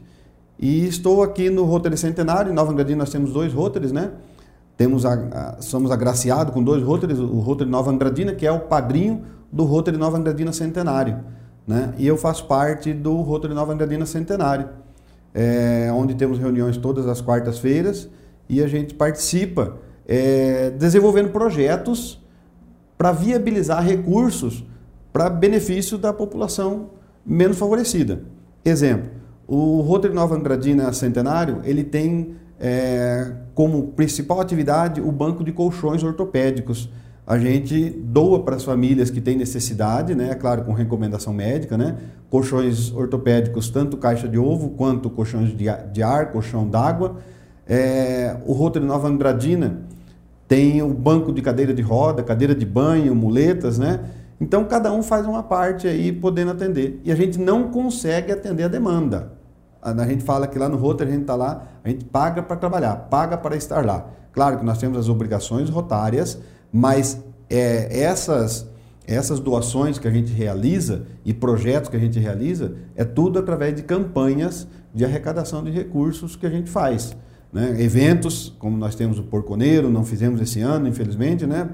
e 0.59 0.85
estou 0.85 1.23
aqui 1.23 1.49
no 1.49 1.63
Rotary 1.63 1.97
Centenário. 1.97 2.51
Em 2.51 2.55
Nova 2.55 2.71
Andradina 2.71 2.99
nós 2.99 3.09
temos 3.09 3.31
dois 3.31 3.51
Rotaries, 3.51 3.91
né? 3.91 4.11
Temos 4.77 5.05
a, 5.05 5.13
a, 5.13 5.61
somos 5.61 5.91
agraciados 5.91 6.53
com 6.53 6.63
dois 6.63 6.83
Rotaries, 6.83 7.19
o 7.19 7.39
Rotary 7.39 7.69
Nova 7.69 7.91
Andradina, 7.91 8.33
que 8.33 8.45
é 8.45 8.51
o 8.51 8.61
padrinho 8.61 9.23
do 9.51 9.63
Rotary 9.63 9.97
Nova 9.97 10.17
Andradina 10.17 10.53
Centenário. 10.53 11.19
Né? 11.69 11.93
E 11.99 12.07
eu 12.07 12.17
faço 12.17 12.47
parte 12.47 12.91
do 12.91 13.21
Rotary 13.21 13.53
Nova 13.53 13.71
Andradina 13.71 14.03
Centenário, 14.03 14.69
é, 15.35 15.87
onde 15.93 16.15
temos 16.15 16.39
reuniões 16.39 16.77
todas 16.77 17.05
as 17.05 17.21
quartas-feiras 17.21 18.09
e 18.49 18.63
a 18.63 18.65
gente 18.67 18.95
participa 18.95 19.77
é, 20.07 20.71
desenvolvendo 20.71 21.29
projetos 21.29 22.19
para 22.97 23.11
viabilizar 23.11 23.85
recursos 23.85 24.65
para 25.13 25.29
benefício 25.29 25.95
da 25.99 26.11
população 26.11 26.89
menos 27.23 27.59
favorecida. 27.59 28.23
Exemplo, 28.65 29.11
o 29.47 29.81
Rotary 29.81 30.15
Nova 30.15 30.35
Andradina 30.35 30.91
Centenário, 30.91 31.61
ele 31.63 31.83
tem 31.83 32.33
é, 32.59 33.31
como 33.53 33.89
principal 33.89 34.41
atividade 34.41 34.99
o 34.99 35.11
banco 35.11 35.43
de 35.43 35.51
colchões 35.51 36.01
ortopédicos. 36.01 36.89
A 37.29 37.37
gente 37.37 37.91
doa 37.91 38.39
para 38.39 38.55
as 38.55 38.63
famílias 38.63 39.11
que 39.11 39.21
têm 39.21 39.37
necessidade, 39.37 40.15
né? 40.15 40.33
claro, 40.33 40.63
com 40.63 40.73
recomendação 40.73 41.31
médica, 41.31 41.77
né? 41.77 41.95
colchões 42.27 42.91
ortopédicos, 42.91 43.69
tanto 43.69 43.97
caixa 43.97 44.27
de 44.27 44.39
ovo 44.39 44.71
quanto 44.71 45.11
colchões 45.11 45.55
de 45.55 46.01
ar, 46.01 46.31
colchão 46.31 46.67
d'água. 46.67 47.17
É, 47.67 48.35
o 48.47 48.53
Rotary 48.53 48.83
Nova 48.83 49.07
Andradina 49.07 49.81
tem 50.47 50.81
o 50.81 50.91
banco 50.91 51.31
de 51.31 51.43
cadeira 51.43 51.71
de 51.71 51.83
roda, 51.83 52.23
cadeira 52.23 52.55
de 52.55 52.65
banho, 52.65 53.13
muletas, 53.13 53.77
né? 53.77 53.99
Então, 54.41 54.65
cada 54.65 54.91
um 54.91 55.03
faz 55.03 55.27
uma 55.27 55.43
parte 55.43 55.87
aí 55.87 56.11
podendo 56.11 56.49
atender. 56.49 56.99
E 57.03 57.11
a 57.11 57.15
gente 57.15 57.37
não 57.39 57.69
consegue 57.69 58.31
atender 58.31 58.63
a 58.63 58.67
demanda. 58.67 59.33
A 59.79 59.93
gente 60.07 60.23
fala 60.23 60.47
que 60.47 60.57
lá 60.57 60.67
no 60.67 60.77
Rotary 60.77 61.11
a 61.11 61.13
gente 61.13 61.21
está 61.21 61.35
lá, 61.35 61.67
a 61.83 61.89
gente 61.89 62.05
paga 62.05 62.41
para 62.41 62.55
trabalhar, 62.55 62.95
paga 62.95 63.37
para 63.37 63.55
estar 63.55 63.85
lá. 63.85 64.07
Claro 64.31 64.57
que 64.57 64.65
nós 64.65 64.79
temos 64.79 64.97
as 64.97 65.07
obrigações 65.09 65.69
rotárias, 65.69 66.39
mas 66.71 67.23
é, 67.49 68.01
essas, 68.01 68.67
essas 69.05 69.39
doações 69.39 69.97
que 69.97 70.07
a 70.07 70.11
gente 70.11 70.31
realiza 70.31 71.03
e 71.25 71.33
projetos 71.33 71.89
que 71.89 71.97
a 71.97 71.99
gente 71.99 72.19
realiza, 72.19 72.73
é 72.95 73.03
tudo 73.03 73.39
através 73.39 73.75
de 73.75 73.83
campanhas 73.83 74.67
de 74.93 75.05
arrecadação 75.05 75.63
de 75.63 75.71
recursos 75.71 76.35
que 76.35 76.45
a 76.45 76.49
gente 76.49 76.69
faz. 76.69 77.15
Né? 77.51 77.81
Eventos, 77.81 78.55
como 78.59 78.77
nós 78.77 78.95
temos 78.95 79.17
o 79.19 79.23
Porconeiro, 79.23 79.89
não 79.89 80.05
fizemos 80.05 80.39
esse 80.41 80.61
ano, 80.61 80.87
infelizmente, 80.87 81.45
né? 81.47 81.69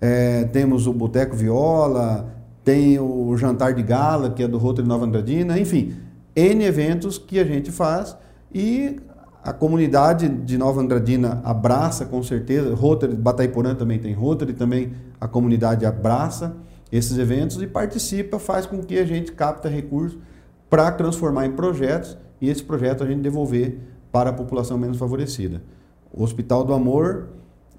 É, 0.00 0.44
temos 0.44 0.86
o 0.86 0.92
Boteco 0.92 1.34
Viola, 1.34 2.32
tem 2.64 2.98
o 3.00 3.36
Jantar 3.36 3.74
de 3.74 3.82
Gala, 3.82 4.30
que 4.30 4.42
é 4.42 4.48
do 4.48 4.58
Rotary 4.58 4.86
Nova 4.86 5.04
Andradina, 5.04 5.58
enfim, 5.58 5.94
N 6.36 6.64
eventos 6.64 7.18
que 7.18 7.40
a 7.40 7.44
gente 7.44 7.72
faz 7.72 8.16
e 8.54 9.00
a 9.48 9.52
comunidade 9.54 10.28
de 10.28 10.58
Nova 10.58 10.82
Andradina 10.82 11.40
abraça 11.42 12.04
com 12.04 12.22
certeza, 12.22 12.74
Rotary, 12.74 13.14
Bataiporã 13.14 13.74
também 13.74 13.98
tem 13.98 14.12
Rotary, 14.12 14.52
também 14.52 14.92
a 15.18 15.26
comunidade 15.26 15.86
abraça 15.86 16.54
esses 16.92 17.16
eventos 17.16 17.62
e 17.62 17.66
participa, 17.66 18.38
faz 18.38 18.66
com 18.66 18.82
que 18.82 18.98
a 18.98 19.06
gente 19.06 19.32
capta 19.32 19.66
recursos 19.66 20.18
para 20.68 20.92
transformar 20.92 21.46
em 21.46 21.52
projetos 21.52 22.18
e 22.42 22.50
esse 22.50 22.62
projeto 22.62 23.02
a 23.02 23.06
gente 23.06 23.22
devolver 23.22 23.78
para 24.12 24.28
a 24.28 24.32
população 24.34 24.76
menos 24.76 24.98
favorecida. 24.98 25.62
O 26.12 26.22
Hospital 26.22 26.62
do 26.62 26.74
Amor 26.74 27.28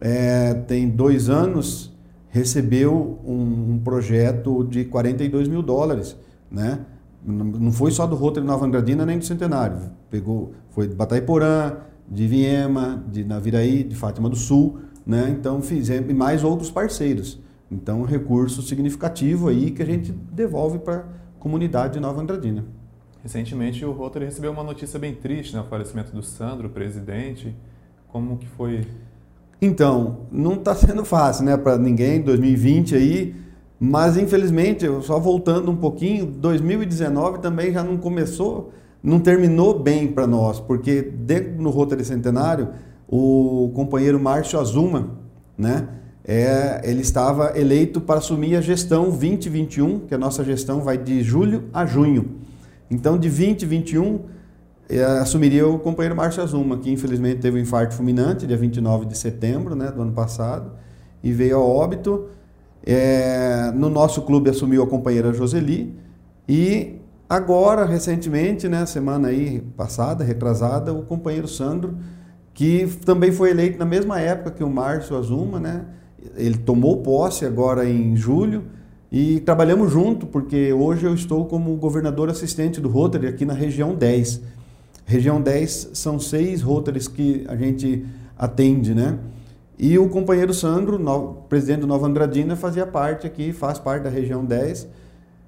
é, 0.02 0.56
tem 0.56 0.90
dois 0.90 1.30
anos 1.30 1.96
recebeu 2.30 3.20
um, 3.24 3.74
um, 3.74 3.80
projeto 3.84 4.64
de 4.64 4.86
42 4.86 5.48
mil 5.48 5.62
dólares, 5.62 6.18
né? 6.50 6.80
Não 7.26 7.72
foi 7.72 7.92
só 7.92 8.08
do 8.08 8.16
Rotary 8.16 8.46
Nova 8.46 8.66
Andradina 8.66 9.06
nem 9.06 9.18
do 9.18 9.26
Centenário. 9.26 9.78
Pegou, 10.10 10.54
foi 10.70 10.88
de 10.88 10.96
Bataiporã, 10.96 11.78
de 12.10 12.28
Viema, 12.28 13.04
de 13.12 13.24
Naviraí, 13.24 13.84
de 13.84 13.96
Fátima 13.96 14.30
do 14.30 14.36
Sul, 14.36 14.80
né? 15.06 15.30
Então 15.30 15.62
fizemos 15.62 16.10
e 16.10 16.14
mais 16.14 16.44
outros 16.44 16.72
parceiros. 16.72 17.40
Então 17.70 18.04
recurso 18.04 18.62
significativo 18.62 19.50
aí 19.50 19.72
que 19.72 19.84
a 19.84 19.86
gente 19.86 20.12
devolve 20.12 20.80
para 20.80 20.98
a 20.98 21.04
comunidade 21.40 21.94
de 21.94 22.00
Nova 22.00 22.22
Andradina. 22.22 22.66
Recentemente 23.22 23.84
o 23.84 23.92
Rotary 23.92 24.26
recebeu 24.26 24.52
uma 24.52 24.64
notícia 24.64 24.98
bem 24.98 25.14
triste, 25.14 25.54
né? 25.54 25.62
O 25.62 25.66
falecimento 25.66 26.12
do 26.12 26.24
Sandro, 26.24 26.70
presidente. 26.70 27.56
Como 28.08 28.38
que 28.38 28.48
foi 28.48 28.88
então, 29.62 30.20
não 30.32 30.54
está 30.54 30.74
sendo 30.74 31.04
fácil, 31.04 31.44
né, 31.44 31.58
para 31.58 31.78
ninguém, 31.78 32.22
2020 32.22 32.96
aí, 32.96 33.36
mas 33.80 34.18
infelizmente, 34.18 34.86
só 35.04 35.20
voltando 35.20 35.72
um 35.72 35.76
pouquinho, 35.76 36.26
2019 36.26 37.40
também 37.40 37.72
já 37.72 37.84
não 37.84 37.98
começou, 37.98 38.74
não 39.02 39.20
terminou 39.20 39.80
bem 39.80 40.08
para 40.08 40.28
nós, 40.28 40.60
porque 40.60 41.02
dentro 41.02 41.62
no 41.62 41.70
Rotary 41.70 42.04
Centenário, 42.04 42.70
o 43.08 43.72
companheiro 43.74 44.20
Márcio 44.20 44.60
Azuma, 44.60 45.12
né, 45.58 45.88
é, 46.26 46.82
ele 46.84 47.02
estava 47.02 47.58
eleito 47.58 48.02
para 48.02 48.20
assumir 48.20 48.56
a 48.56 48.62
gestão 48.62 49.06
2021, 49.06 50.02
que 50.02 50.14
a 50.14 50.18
nossa 50.18 50.44
gestão 50.44 50.82
vai 50.82 50.98
de 50.98 51.24
julho 51.24 51.64
a 51.74 51.86
junho. 51.86 52.36
Então, 52.92 53.18
de 53.18 53.30
2021 53.30 54.20
eh, 54.90 55.04
assumiria 55.04 55.68
o 55.68 55.78
companheiro 55.78 56.16
Márcio 56.16 56.42
Azuma, 56.42 56.78
que 56.80 56.92
infelizmente 56.92 57.40
teve 57.40 57.60
um 57.60 57.62
infarto 57.62 57.94
fulminante, 57.94 58.48
dia 58.48 58.58
29 58.58 59.06
de 59.06 59.16
setembro 59.16 59.76
né, 59.76 59.92
do 59.92 60.02
ano 60.02 60.12
passado, 60.12 60.72
e 61.24 61.32
veio 61.32 61.58
a 61.58 61.64
óbito. 61.64 62.26
É, 62.86 63.72
no 63.76 63.90
nosso 63.90 64.22
clube 64.22 64.50
assumiu 64.50 64.84
a 64.84 64.88
companheira 64.88 65.34
Joseli, 65.34 65.94
e 66.48 66.96
agora, 67.30 67.86
recentemente, 67.86 68.68
né, 68.68 68.86
semana 68.86 69.28
aí 69.28 69.62
passada, 69.78 70.24
retrasada, 70.24 70.94
o 70.94 71.04
companheiro 71.04 71.48
Sandro, 71.48 71.98
que 72.54 72.88
também 73.06 73.32
foi 73.32 73.52
eleito 73.52 73.78
na 73.78 73.86
mesma 73.86 74.20
época 74.20 74.52
que 74.52 74.64
o 74.64 74.70
Márcio 74.70 75.16
Azuma, 75.18 75.60
né? 75.60 75.86
Ele 76.36 76.58
tomou 76.58 76.98
posse 76.98 77.46
agora 77.46 77.88
em 77.90 78.16
julho, 78.16 78.64
E 79.12 79.40
trabalhamos 79.40 79.92
junto, 79.92 80.28
porque 80.28 80.72
hoje 80.72 81.06
eu 81.06 81.16
estou 81.16 81.46
como 81.46 81.76
governador 81.78 82.30
assistente 82.30 82.80
do 82.80 82.88
Rotary 82.88 83.26
aqui 83.26 83.44
na 83.44 83.54
região 83.54 83.96
10. 83.96 84.42
Região 85.04 85.42
10 85.42 85.90
são 85.94 86.20
seis 86.20 86.62
Rotaries 86.62 87.08
que 87.08 87.44
a 87.48 87.56
gente 87.56 88.06
atende, 88.38 88.94
né? 88.94 89.18
E 89.80 89.98
o 89.98 90.10
companheiro 90.10 90.54
Sandro, 90.54 91.00
no, 91.00 91.36
presidente 91.48 91.80
do 91.80 91.88
Nova 91.88 92.06
Andradina, 92.06 92.58
fazia 92.58 92.86
parte 92.86 93.26
aqui, 93.26 93.54
faz 93.54 93.80
parte 93.80 94.04
da 94.04 94.10
região 94.10 94.44
10. 94.44 94.86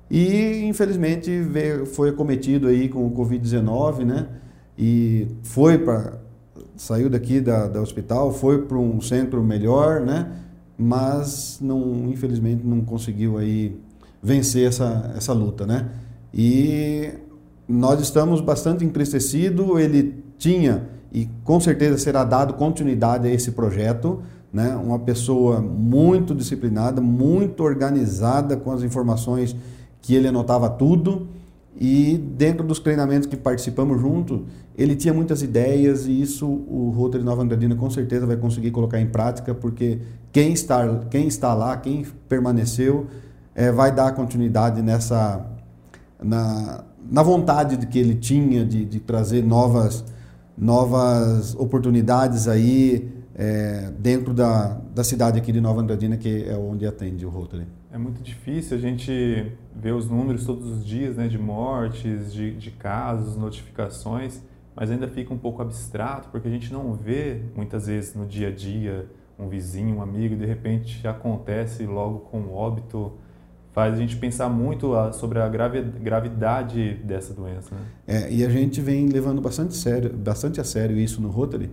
E 0.10 0.64
infelizmente 0.64 1.42
veio, 1.42 1.86
foi 1.86 2.10
acometido 2.10 2.70
aí 2.70 2.88
com 2.88 3.06
o 3.06 3.12
Covid-19, 3.12 4.06
né? 4.06 4.28
E 4.78 5.28
foi 5.44 5.78
para 5.78 6.22
saiu 6.78 7.10
daqui 7.10 7.40
da, 7.40 7.68
da 7.68 7.82
hospital, 7.82 8.34
foi 8.34 8.64
para 8.64 8.78
um 8.78 9.00
centro 9.02 9.44
melhor, 9.44 10.00
né? 10.02 10.32
Mas 10.78 11.60
não, 11.62 12.10
infelizmente 12.10 12.66
não 12.66 12.82
conseguiu 12.82 13.38
aí 13.38 13.78
vencer 14.24 14.68
essa, 14.68 15.14
essa 15.16 15.34
luta, 15.34 15.66
né? 15.66 15.90
E 16.34 17.10
nós 17.68 18.02
estamos 18.02 18.42
bastante 18.42 18.84
entristecidos. 18.84 19.80
Ele 19.80 20.24
tinha 20.38 20.90
e 21.12 21.28
com 21.44 21.60
certeza 21.60 21.98
será 21.98 22.24
dado 22.24 22.54
continuidade 22.54 23.28
a 23.28 23.32
esse 23.32 23.52
projeto, 23.52 24.22
né? 24.52 24.76
Uma 24.76 25.00
pessoa 25.00 25.62
muito 25.62 26.34
disciplinada, 26.34 27.02
muito 27.02 27.64
organizada 27.64 28.56
com 28.58 28.72
as 28.72 28.84
informações 28.84 29.56
que 30.02 30.16
ele 30.16 30.28
anotava 30.28 30.70
tudo 30.70 31.28
e 31.80 32.18
dentro 32.18 32.66
dos 32.66 32.80
treinamentos 32.80 33.28
que 33.28 33.38
participamos 33.38 34.00
junto, 34.00 34.46
ele 34.78 34.96
tinha 34.96 35.14
muitas 35.14 35.42
ideias 35.42 36.06
e 36.06 36.22
isso 36.22 36.46
o 36.46 36.94
Rotary 36.96 37.24
Nova 37.24 37.42
Andradina 37.42 37.76
com 37.76 37.90
certeza 37.90 38.26
vai 38.26 38.36
conseguir 38.36 38.72
colocar 38.72 39.00
em 39.00 39.08
prática, 39.08 39.54
porque 39.54 40.00
quem 40.32 40.54
está, 40.54 41.00
quem 41.10 41.28
está 41.28 41.54
lá, 41.54 41.78
quem 41.78 42.06
permaneceu, 42.28 43.08
é, 43.56 43.72
vai 43.72 43.94
dar 43.94 44.14
continuidade 44.14 44.82
nessa 44.82 45.46
na, 46.22 46.84
na 47.10 47.24
vontade 47.24 47.78
de 47.78 47.88
que 47.88 47.98
ele 47.98 48.16
tinha 48.16 48.64
de, 48.64 48.86
de 48.86 49.00
trazer 49.00 49.44
novas 49.44 50.04
novas 50.58 51.56
oportunidades 51.56 52.48
aí 52.48 53.12
é, 53.36 53.92
dentro 53.98 54.34
da, 54.34 54.80
da 54.94 55.04
cidade 55.04 55.38
aqui 55.38 55.52
de 55.52 55.62
Nova 55.62 55.82
Andradina, 55.82 56.18
que 56.18 56.46
é 56.48 56.56
onde 56.56 56.86
atende 56.86 57.26
o 57.26 57.30
Rotary. 57.30 57.66
É 57.92 57.98
muito 57.98 58.22
difícil 58.22 58.78
a 58.78 58.80
gente 58.80 59.52
ver 59.76 59.94
os 59.94 60.10
números 60.10 60.46
todos 60.46 60.70
os 60.70 60.86
dias, 60.86 61.18
né, 61.18 61.28
de 61.28 61.38
mortes, 61.38 62.32
de, 62.32 62.54
de 62.56 62.72
casos, 62.72 63.36
notificações, 63.36 64.42
mas 64.76 64.90
ainda 64.90 65.08
fica 65.08 65.34
um 65.34 65.38
pouco 65.38 65.62
abstrato, 65.62 66.30
porque 66.30 66.48
a 66.48 66.52
gente 66.52 66.72
não 66.72 66.94
vê 66.94 67.42
muitas 67.56 67.88
vezes 67.88 68.16
no 68.16 68.26
dia 68.26 68.48
a 68.48 68.52
dia 68.52 69.10
um 69.38 69.50
vizinho, 69.50 69.98
um 69.98 70.02
amigo, 70.02 70.36
de 70.36 70.46
repente 70.46 71.06
acontece 71.08 71.86
logo 71.86 72.20
com 72.20 72.54
óbito, 72.54 73.14
faz 73.74 73.94
a 73.94 73.98
gente 73.98 74.18
pensar 74.18 74.50
muito 74.50 74.94
sobre 75.14 75.40
a 75.40 75.48
gravidade 75.48 76.96
dessa 77.04 77.34
doença. 77.34 77.74
Né? 77.74 77.82
É, 78.08 78.34
e 78.34 78.46
a 78.46 78.50
gente 78.50 78.82
vem 78.82 79.08
levando 79.08 79.42
bastante, 79.42 79.76
sério, 79.76 80.12
bastante 80.14 80.60
a 80.60 80.64
sério 80.64 80.98
isso 80.98 81.22
no 81.22 81.30
Rotary, 81.30 81.72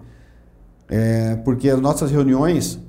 é, 0.89 1.37
porque 1.37 1.69
as 1.69 1.81
nossas 1.81 2.11
reuniões 2.11 2.81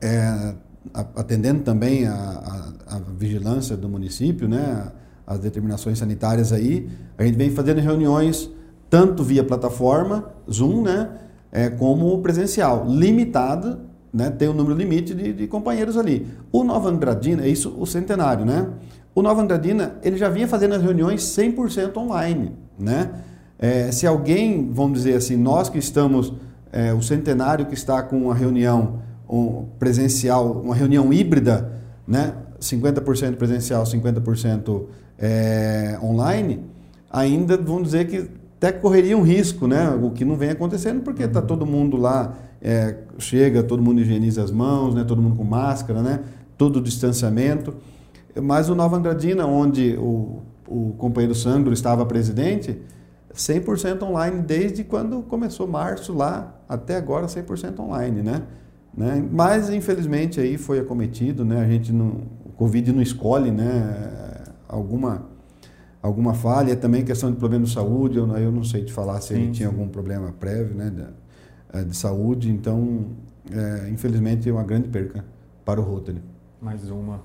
é, 0.00 0.54
atendendo 0.92 1.62
também 1.62 2.06
a, 2.06 2.14
a, 2.14 2.96
a, 2.96 2.98
vigilância 3.16 3.76
do 3.76 3.88
município, 3.88 4.48
né, 4.48 4.90
as 5.26 5.38
determinações 5.40 5.98
sanitárias 5.98 6.52
aí, 6.52 6.88
a 7.16 7.24
gente 7.24 7.36
vem 7.36 7.50
fazendo 7.50 7.80
reuniões 7.80 8.50
tanto 8.88 9.22
via 9.22 9.44
plataforma, 9.44 10.30
Zoom, 10.50 10.82
né, 10.82 11.10
é, 11.52 11.68
como 11.68 12.20
presencial, 12.22 12.86
limitado, 12.88 13.80
né, 14.12 14.30
tem 14.30 14.48
um 14.48 14.54
número 14.54 14.76
limite 14.76 15.14
de, 15.14 15.32
de 15.32 15.46
companheiros 15.46 15.96
ali. 15.96 16.26
O 16.50 16.64
Nova 16.64 16.88
Andradina, 16.88 17.44
é 17.44 17.48
isso 17.48 17.74
o 17.78 17.86
centenário, 17.86 18.44
né? 18.44 18.68
O 19.14 19.22
Nova 19.22 19.42
Andradina, 19.42 19.96
ele 20.02 20.16
já 20.16 20.28
vinha 20.28 20.46
fazendo 20.46 20.74
as 20.74 20.82
reuniões 20.82 21.22
100% 21.22 21.96
online, 21.96 22.52
né? 22.78 23.10
É, 23.58 23.90
se 23.90 24.06
alguém, 24.06 24.70
vamos 24.72 24.98
dizer 24.98 25.14
assim, 25.14 25.36
nós 25.36 25.68
que 25.68 25.78
estamos, 25.78 26.32
é, 26.72 26.92
o 26.94 27.02
centenário 27.02 27.66
que 27.66 27.74
está 27.74 28.02
com 28.02 28.30
a 28.30 28.34
reunião 28.34 29.00
um 29.28 29.66
presencial, 29.78 30.52
uma 30.52 30.74
reunião 30.74 31.12
híbrida, 31.12 31.70
né? 32.06 32.32
50% 32.60 33.36
presencial, 33.36 33.84
50% 33.84 34.84
é, 35.18 35.98
online, 36.02 36.64
ainda 37.10 37.56
vamos 37.56 37.84
dizer 37.84 38.06
que 38.06 38.30
até 38.56 38.72
correria 38.72 39.16
um 39.16 39.22
risco, 39.22 39.66
né? 39.66 39.90
O 39.90 40.10
que 40.10 40.24
não 40.24 40.36
vem 40.36 40.50
acontecendo 40.50 41.02
porque 41.02 41.22
está 41.22 41.42
todo 41.42 41.66
mundo 41.66 41.96
lá, 41.96 42.34
é, 42.60 42.96
chega, 43.18 43.62
todo 43.62 43.82
mundo 43.82 44.00
higieniza 44.00 44.42
as 44.42 44.50
mãos, 44.50 44.94
né? 44.94 45.04
Todo 45.04 45.22
mundo 45.22 45.36
com 45.36 45.44
máscara, 45.44 46.02
né? 46.02 46.20
Todo 46.56 46.76
o 46.76 46.82
distanciamento. 46.82 47.74
Mas 48.40 48.68
o 48.68 48.74
Nova 48.74 48.96
Andradina, 48.96 49.46
onde 49.46 49.96
o, 49.96 50.42
o 50.66 50.94
companheiro 50.98 51.34
Sandro 51.34 51.72
estava 51.72 52.04
presidente, 52.04 52.80
100% 53.34 54.02
online 54.02 54.42
desde 54.42 54.84
quando 54.84 55.22
começou 55.22 55.66
março 55.66 56.12
lá 56.12 56.60
até 56.68 56.96
agora 56.96 57.26
100% 57.26 57.78
online, 57.78 58.22
né? 58.22 58.42
Né? 58.96 59.24
Mas, 59.30 59.70
infelizmente, 59.70 60.40
aí 60.40 60.58
foi 60.58 60.80
acometido, 60.80 61.44
né? 61.44 61.60
A 61.60 61.68
gente 61.68 61.92
não, 61.92 62.22
o 62.44 62.50
Covid 62.56 62.92
não 62.92 63.00
escolhe, 63.00 63.50
né? 63.50 64.44
Alguma, 64.68 65.22
alguma 66.02 66.34
falha, 66.34 66.74
também 66.74 67.04
questão 67.04 67.30
de 67.30 67.36
problema 67.36 67.64
de 67.64 67.72
saúde, 67.72 68.18
eu, 68.18 68.26
eu 68.36 68.50
não 68.50 68.64
sei 68.64 68.84
te 68.84 68.92
falar 68.92 69.20
se 69.20 69.28
sim, 69.28 69.40
ele 69.40 69.50
tinha 69.52 69.68
algum 69.68 69.86
problema 69.86 70.32
prévio, 70.32 70.74
né? 70.74 70.92
De, 71.72 71.78
eh, 71.78 71.84
de 71.84 71.96
saúde, 71.96 72.50
então, 72.50 73.06
é, 73.50 73.88
infelizmente, 73.90 74.48
é 74.48 74.52
uma 74.52 74.64
grande 74.64 74.88
perca 74.88 75.24
para 75.64 75.80
o 75.80 75.84
Rotary. 75.84 76.22
Mais 76.60 76.90
uma. 76.90 77.20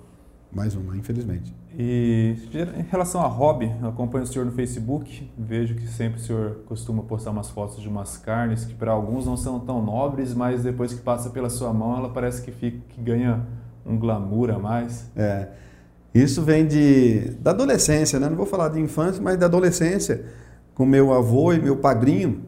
Mais 0.52 0.76
uma, 0.76 0.96
infelizmente. 0.96 1.54
E 1.78 2.36
em 2.54 2.84
relação 2.92 3.22
a 3.22 3.28
hobby, 3.28 3.74
eu 3.82 3.90
acompanho 3.90 4.24
o 4.24 4.28
senhor 4.28 4.46
no 4.46 4.52
Facebook, 4.52 5.28
vejo 5.36 5.74
que 5.74 5.88
sempre 5.88 6.20
o 6.20 6.24
senhor 6.24 6.60
costuma 6.68 7.02
postar 7.02 7.32
umas 7.32 7.50
fotos 7.50 7.82
de 7.82 7.90
umas 7.90 8.16
carnes 8.16 8.64
que 8.64 8.76
para 8.76 8.92
alguns 8.92 9.26
não 9.26 9.36
são 9.36 9.60
tão 9.60 9.84
nobres, 9.84 10.36
mas 10.36 10.62
depois 10.62 10.94
que 10.94 11.02
passa 11.02 11.32
pela 11.32 11.50
sua 11.50 11.74
mão, 11.74 11.98
ela 11.98 12.10
parece 12.10 12.44
que, 12.44 12.52
fica, 12.52 12.78
que 12.90 13.02
ganha 13.02 13.42
um 13.84 13.98
glamour 13.98 14.52
a 14.52 14.60
mais. 14.60 15.10
É. 15.16 15.48
Isso 16.14 16.44
vem 16.44 16.68
de, 16.68 17.32
da 17.40 17.50
adolescência, 17.50 18.20
né? 18.20 18.30
Não 18.30 18.38
vou 18.38 18.46
falar 18.46 18.70
de 18.70 18.80
infância, 18.80 19.20
mas 19.20 19.36
da 19.38 19.48
adolescência. 19.48 20.24
Com 20.76 20.86
meu 20.86 21.12
avô 21.12 21.54
e 21.54 21.60
meu 21.60 21.78
padrinho, 21.78 22.44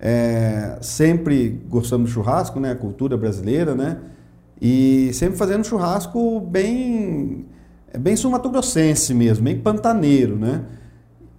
é, 0.00 0.78
sempre 0.80 1.60
gostamos 1.68 2.08
de 2.08 2.14
churrasco, 2.14 2.58
né? 2.58 2.70
A 2.70 2.76
cultura 2.76 3.16
brasileira, 3.18 3.74
né? 3.74 3.98
E 4.60 5.10
sempre 5.12 5.36
fazendo 5.36 5.64
churrasco 5.64 6.40
bem 6.40 7.46
é 7.92 7.98
bem 7.98 8.16
sumatogrossense 8.16 9.12
mesmo, 9.12 9.44
bem 9.44 9.58
pantaneiro, 9.58 10.36
né? 10.36 10.62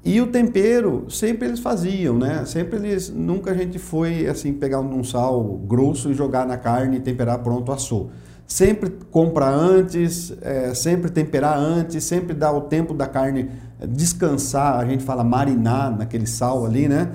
E 0.04 0.19
o 0.19 0.28
tempero 0.28 1.06
sempre 1.10 1.47
eles 1.47 1.60
faziam, 1.60 2.17
né? 2.17 2.43
Sempre 2.45 2.78
eles, 2.78 3.10
nunca 3.10 3.52
a 3.52 3.54
gente 3.54 3.80
foi 3.80 4.28
assim 4.28 4.54
pegar 4.54 4.80
um 4.80 5.04
sal 5.04 5.43
grosso 5.43 6.12
e 6.12 6.13
jogar 6.13 6.45
na 6.45 6.58
carne 6.58 6.97
e 6.97 7.00
temperar 7.00 7.39
pronto 7.39 7.71
assou. 7.71 8.12
Sempre 8.45 8.89
compra 9.10 9.47
antes, 9.47 10.34
é, 10.41 10.74
sempre 10.74 11.10
temperar 11.10 11.58
antes, 11.58 12.04
sempre 12.04 12.34
dar 12.34 12.52
o 12.52 12.62
tempo 12.62 12.93
da 12.93 13.08
carne 13.08 13.50
descansar, 13.88 14.78
a 14.78 14.86
gente 14.86 15.04
fala 15.04 15.24
marinar 15.24 15.95
naquele 15.95 16.28
sal 16.28 16.65
ali, 16.65 16.88
né? 16.88 17.12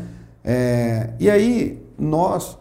É, 0.46 1.11
e 1.18 1.28
aí 1.28 1.85
nós 1.98 2.56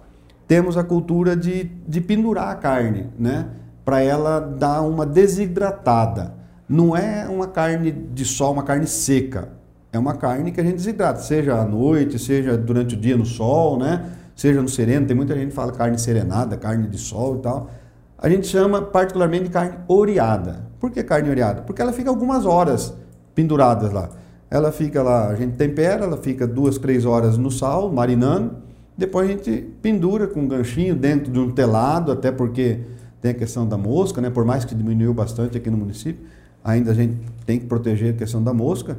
temos 0.47 0.75
a 0.75 0.83
cultura 0.83 1.35
de, 1.35 1.65
de 1.87 2.01
pendurar 2.01 2.49
a 2.49 2.55
carne, 2.55 3.07
né? 3.17 3.47
Para 3.85 4.01
ela 4.01 4.39
dar 4.39 4.81
uma 4.81 5.05
desidratada 5.05 6.33
não 6.67 6.97
é 6.97 7.27
uma 7.29 7.47
carne 7.47 7.91
de 7.91 8.25
sol, 8.25 8.53
uma 8.53 8.63
carne 8.63 8.87
seca. 8.87 9.49
É 9.93 9.99
uma 9.99 10.15
carne 10.15 10.51
que 10.51 10.59
a 10.59 10.63
gente 10.63 10.75
desidrata, 10.75 11.21
seja 11.21 11.55
à 11.55 11.63
noite, 11.63 12.19
seja 12.19 12.57
durante 12.57 12.95
o 12.95 12.97
dia 12.97 13.15
no 13.15 13.25
sol, 13.25 13.77
né? 13.77 14.11
Seja 14.35 14.61
no 14.61 14.67
sereno, 14.67 15.07
tem 15.07 15.15
muita 15.15 15.33
gente 15.35 15.49
que 15.49 15.55
fala 15.55 15.71
carne 15.71 15.97
serenada, 15.97 16.57
carne 16.57 16.87
de 16.87 16.97
sol 16.97 17.37
e 17.37 17.39
tal. 17.39 17.69
A 18.17 18.27
gente 18.27 18.47
chama 18.47 18.81
particularmente 18.81 19.45
de 19.45 19.49
carne 19.51 19.77
oreada. 19.87 20.65
Por 20.79 20.91
que 20.91 21.01
carne 21.03 21.29
oreada? 21.29 21.61
Porque 21.61 21.81
ela 21.81 21.93
fica 21.93 22.09
algumas 22.09 22.45
horas 22.45 22.93
penduradas 23.33 23.93
lá. 23.93 24.09
Ela 24.49 24.71
fica 24.71 25.01
lá, 25.01 25.29
a 25.29 25.35
gente 25.35 25.55
tempera, 25.55 26.05
ela 26.05 26.17
fica 26.17 26.47
duas, 26.47 26.77
três 26.77 27.05
horas 27.05 27.37
no 27.37 27.51
sal, 27.51 27.91
marinando. 27.91 28.57
Depois 28.97 29.27
a 29.27 29.31
gente 29.31 29.69
pendura 29.81 30.27
com 30.27 30.41
um 30.41 30.47
ganchinho 30.47 30.95
dentro 30.95 31.31
de 31.31 31.39
um 31.39 31.51
telado, 31.51 32.11
até 32.11 32.31
porque 32.31 32.81
tem 33.21 33.31
a 33.31 33.33
questão 33.33 33.67
da 33.67 33.77
mosca, 33.77 34.21
né? 34.21 34.29
Por 34.29 34.45
mais 34.45 34.63
que 34.63 34.73
diminuiu 34.73 35.13
bastante 35.13 35.57
aqui 35.57 35.69
no 35.69 35.77
município 35.77 36.25
ainda 36.65 36.91
a 36.91 36.93
gente 36.95 37.15
tem 37.45 37.59
que 37.59 37.67
proteger 37.67 38.15
a 38.15 38.17
questão 38.17 38.43
da 38.43 38.51
mosca. 38.51 38.97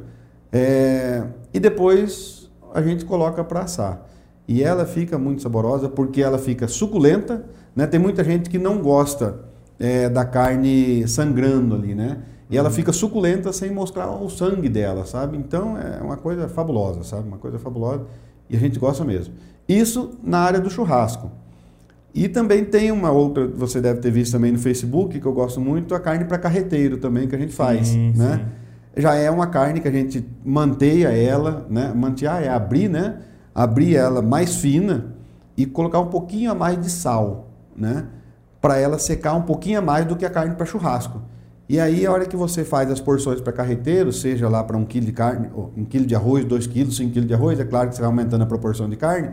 É, 0.49 1.21
e 1.53 1.59
depois 1.59 2.49
a 2.73 2.81
gente 2.81 3.03
coloca 3.03 3.43
para 3.43 3.61
assar. 3.61 4.07
E 4.47 4.63
ela 4.63 4.85
fica 4.85 5.17
muito 5.17 5.41
saborosa 5.41 5.89
porque 5.89 6.21
ela 6.21 6.37
fica 6.37 6.69
suculenta. 6.69 7.43
Né? 7.75 7.85
Tem 7.85 7.99
muita 7.99 8.23
gente 8.23 8.49
que 8.49 8.57
não 8.57 8.81
gosta 8.81 9.41
é, 9.77 10.07
da 10.07 10.23
carne 10.23 11.05
sangrando 11.09 11.75
ali, 11.75 11.93
né? 11.93 12.19
E 12.49 12.57
ela 12.57 12.69
fica 12.69 12.93
suculenta 12.93 13.51
sem 13.51 13.71
mostrar 13.71 14.09
o 14.09 14.29
sangue 14.29 14.69
dela, 14.69 15.05
sabe? 15.05 15.37
Então 15.37 15.77
é 15.77 16.01
uma 16.01 16.15
coisa 16.15 16.47
fabulosa, 16.47 17.03
sabe? 17.03 17.27
Uma 17.27 17.37
coisa 17.37 17.59
fabulosa 17.59 18.05
e 18.49 18.55
a 18.55 18.59
gente 18.59 18.79
gosta 18.79 19.03
mesmo. 19.03 19.33
Isso 19.67 20.11
na 20.23 20.39
área 20.39 20.59
do 20.59 20.69
churrasco. 20.69 21.29
E 22.13 22.27
também 22.27 22.63
tem 22.63 22.91
uma 22.91 23.11
outra, 23.11 23.47
você 23.47 23.81
deve 23.81 23.99
ter 23.99 24.09
visto 24.09 24.31
também 24.31 24.51
no 24.51 24.57
Facebook, 24.57 25.19
que 25.19 25.25
eu 25.25 25.33
gosto 25.33 25.59
muito, 25.59 25.93
a 25.93 25.99
carne 25.99 26.25
para 26.25 26.37
carreteiro 26.37 26.97
também 26.97 27.27
que 27.27 27.35
a 27.35 27.37
gente 27.37 27.53
faz, 27.53 27.89
sim, 27.89 28.13
né? 28.15 28.37
Sim. 28.37 29.01
Já 29.01 29.13
é 29.13 29.29
uma 29.29 29.45
carne 29.45 29.79
que 29.79 29.87
a 29.87 29.91
gente 29.91 30.27
manteia 30.43 31.09
ela, 31.09 31.67
né? 31.69 31.93
Mantear 31.93 32.41
é 32.41 32.49
abrir, 32.49 32.87
né? 32.87 33.19
Abrir 33.53 33.95
ela 33.95 34.21
mais 34.21 34.55
fina 34.55 35.13
e 35.55 35.65
colocar 35.65 35.99
um 35.99 36.07
pouquinho 36.07 36.49
a 36.49 36.55
mais 36.55 36.81
de 36.81 36.89
sal, 36.89 37.49
né? 37.75 38.05
Para 38.59 38.79
ela 38.79 38.97
secar 38.97 39.35
um 39.35 39.43
pouquinho 39.43 39.77
a 39.77 39.81
mais 39.81 40.05
do 40.05 40.15
que 40.15 40.25
a 40.25 40.29
carne 40.29 40.55
para 40.55 40.65
churrasco. 40.65 41.21
E 41.69 41.81
aí, 41.81 42.05
a 42.05 42.11
hora 42.13 42.25
que 42.25 42.37
você 42.37 42.63
faz 42.63 42.89
as 42.89 43.01
porções 43.01 43.41
para 43.41 43.51
carreteiro, 43.51 44.13
seja 44.13 44.47
lá 44.47 44.63
para 44.63 44.77
um 44.77 44.85
quilo 44.85 45.05
de 45.05 45.11
carne, 45.11 45.49
um 45.75 45.83
quilo 45.83 46.05
de 46.05 46.15
arroz, 46.15 46.45
dois 46.45 46.65
quilos, 46.65 46.95
cinco 46.95 47.11
quilos 47.11 47.27
de 47.27 47.33
arroz, 47.33 47.59
é 47.59 47.65
claro 47.65 47.89
que 47.89 47.95
você 47.95 48.01
vai 48.01 48.09
aumentando 48.09 48.43
a 48.43 48.45
proporção 48.45 48.89
de 48.89 48.95
carne, 48.95 49.31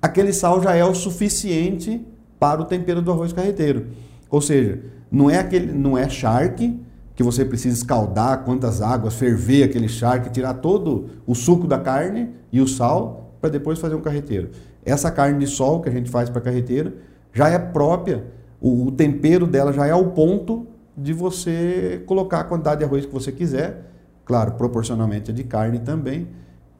aquele 0.00 0.32
sal 0.32 0.62
já 0.62 0.74
é 0.74 0.82
o 0.82 0.94
suficiente 0.94 2.02
para 2.38 2.62
o 2.62 2.64
tempero 2.64 3.02
do 3.02 3.12
arroz 3.12 3.30
carreteiro. 3.30 3.88
Ou 4.30 4.40
seja, 4.40 4.80
não 5.10 5.28
é 5.28 5.38
aquele, 5.38 5.70
não 5.70 5.98
é 5.98 6.08
charque 6.08 6.80
que 7.14 7.22
você 7.22 7.44
precisa 7.44 7.76
escaldar 7.76 8.42
quantas 8.44 8.80
águas, 8.80 9.14
ferver 9.14 9.64
aquele 9.64 9.88
charque, 9.88 10.30
tirar 10.30 10.54
todo 10.54 11.10
o 11.26 11.34
suco 11.34 11.66
da 11.66 11.78
carne 11.78 12.30
e 12.50 12.58
o 12.60 12.66
sal 12.66 13.34
para 13.38 13.50
depois 13.50 13.78
fazer 13.78 13.94
um 13.94 14.00
carreteiro. 14.00 14.50
Essa 14.82 15.10
carne 15.10 15.38
de 15.38 15.46
sol 15.46 15.82
que 15.82 15.90
a 15.90 15.92
gente 15.92 16.10
faz 16.10 16.30
para 16.30 16.40
carreteiro 16.40 16.94
já 17.34 17.50
é 17.50 17.58
própria, 17.58 18.24
o, 18.60 18.86
o 18.86 18.90
tempero 18.90 19.46
dela 19.46 19.74
já 19.74 19.86
é 19.86 19.90
ao 19.90 20.06
ponto 20.06 20.66
de 20.96 21.12
você 21.12 22.02
colocar 22.06 22.40
a 22.40 22.44
quantidade 22.44 22.78
de 22.78 22.84
arroz 22.84 23.04
que 23.04 23.12
você 23.12 23.30
quiser, 23.30 23.90
claro, 24.24 24.52
proporcionalmente 24.52 25.30
a 25.30 25.34
de 25.34 25.44
carne 25.44 25.78
também, 25.80 26.28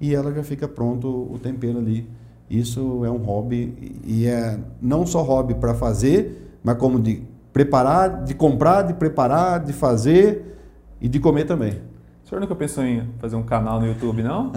e 0.01 0.15
ela 0.15 0.33
já 0.33 0.43
fica 0.43 0.67
pronto 0.67 1.09
o 1.09 1.39
tempero 1.39 1.79
ali. 1.79 2.09
Isso 2.49 3.05
é 3.05 3.11
um 3.11 3.19
hobby 3.19 4.01
e 4.05 4.27
é 4.27 4.59
não 4.81 5.05
só 5.05 5.23
hobby 5.23 5.55
para 5.55 5.75
fazer, 5.75 6.59
mas 6.63 6.77
como 6.79 7.01
de 7.01 7.23
preparar, 7.53 8.25
de 8.25 8.35
comprar, 8.35 8.83
de 8.83 8.95
preparar, 8.95 9.65
de 9.65 9.73
fazer 9.73 10.59
e 11.01 11.09
de 11.09 11.19
comer 11.19 11.45
também. 11.45 11.81
O 12.25 12.29
senhor 12.29 12.41
nunca 12.41 12.55
pensou 12.55 12.85
em 12.85 13.09
fazer 13.19 13.37
um 13.37 13.43
canal 13.43 13.81
no 13.81 13.87
YouTube, 13.87 14.23
não? 14.23 14.53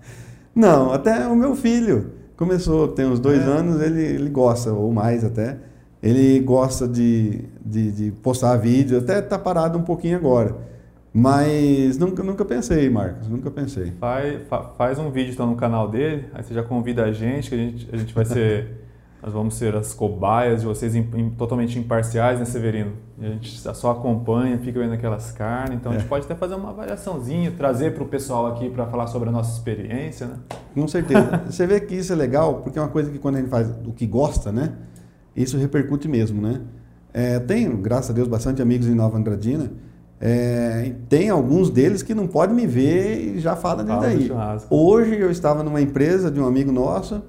não, 0.54 0.92
até 0.92 1.26
o 1.26 1.34
meu 1.34 1.54
filho 1.54 2.12
começou, 2.36 2.88
tem 2.88 3.06
uns 3.06 3.18
dois 3.20 3.40
é. 3.40 3.44
anos, 3.44 3.80
ele, 3.80 4.02
ele 4.02 4.30
gosta, 4.30 4.72
ou 4.72 4.92
mais 4.92 5.24
até. 5.24 5.58
Ele 6.04 6.38
gosta 6.40 6.86
de, 6.86 7.46
de, 7.64 7.90
de 7.90 8.10
postar 8.10 8.54
vídeo, 8.58 8.98
até 8.98 9.20
está 9.20 9.38
parado 9.38 9.78
um 9.78 9.82
pouquinho 9.82 10.18
agora. 10.18 10.54
Mas 11.10 11.96
nunca, 11.96 12.22
nunca 12.22 12.44
pensei, 12.44 12.90
Marcos, 12.90 13.26
nunca 13.26 13.50
pensei. 13.50 13.90
Faz, 13.98 14.40
faz 14.76 14.98
um 14.98 15.10
vídeo 15.10 15.32
então 15.32 15.46
no 15.46 15.56
canal 15.56 15.88
dele, 15.88 16.26
aí 16.34 16.42
você 16.42 16.52
já 16.52 16.62
convida 16.62 17.04
a 17.04 17.12
gente, 17.12 17.48
que 17.48 17.54
a 17.54 17.58
gente, 17.58 17.88
a 17.90 17.96
gente 17.96 18.12
vai 18.14 18.26
ser. 18.26 18.82
nós 19.24 19.32
vamos 19.32 19.54
ser 19.54 19.74
as 19.74 19.94
cobaias 19.94 20.60
de 20.60 20.66
vocês 20.66 20.94
in, 20.94 21.08
in, 21.14 21.30
totalmente 21.30 21.78
imparciais, 21.78 22.38
né, 22.38 22.44
Severino? 22.44 22.92
A 23.18 23.24
gente 23.24 23.58
só 23.58 23.92
acompanha, 23.92 24.58
fica 24.58 24.78
vendo 24.78 24.92
aquelas 24.92 25.32
carnes, 25.32 25.78
então 25.78 25.90
é. 25.90 25.94
a 25.94 25.98
gente 25.98 26.06
é. 26.06 26.10
pode 26.10 26.26
até 26.26 26.34
fazer 26.34 26.54
uma 26.54 26.68
avaliaçãozinha, 26.68 27.50
trazer 27.52 27.94
para 27.94 28.02
o 28.02 28.06
pessoal 28.06 28.48
aqui 28.48 28.68
para 28.68 28.84
falar 28.84 29.06
sobre 29.06 29.30
a 29.30 29.32
nossa 29.32 29.56
experiência, 29.56 30.26
né? 30.26 30.34
Com 30.74 30.86
certeza. 30.86 31.44
você 31.48 31.66
vê 31.66 31.80
que 31.80 31.94
isso 31.94 32.12
é 32.12 32.16
legal, 32.16 32.56
porque 32.56 32.78
é 32.78 32.82
uma 32.82 32.90
coisa 32.90 33.10
que 33.10 33.18
quando 33.18 33.36
a 33.36 33.38
gente 33.38 33.48
faz 33.48 33.70
o 33.86 33.94
que 33.94 34.06
gosta, 34.06 34.52
né? 34.52 34.74
Isso 35.36 35.56
repercute 35.56 36.08
mesmo, 36.08 36.40
né? 36.40 36.60
É, 37.12 37.38
tenho, 37.38 37.76
graças 37.76 38.10
a 38.10 38.12
Deus, 38.12 38.26
bastante 38.26 38.60
amigos 38.60 38.86
em 38.86 38.94
Nova 38.94 39.16
Andradina. 39.16 39.70
É, 40.20 40.94
tem 41.08 41.28
alguns 41.28 41.70
deles 41.70 42.02
que 42.02 42.14
não 42.14 42.26
podem 42.26 42.56
me 42.56 42.66
ver 42.66 43.36
e 43.36 43.40
já 43.40 43.54
falam 43.54 43.84
disso 43.84 44.00
daí. 44.00 44.30
Hoje 44.70 45.18
eu 45.18 45.30
estava 45.30 45.62
numa 45.62 45.80
empresa 45.80 46.30
de 46.30 46.40
um 46.40 46.46
amigo 46.46 46.72
nosso 46.72 47.22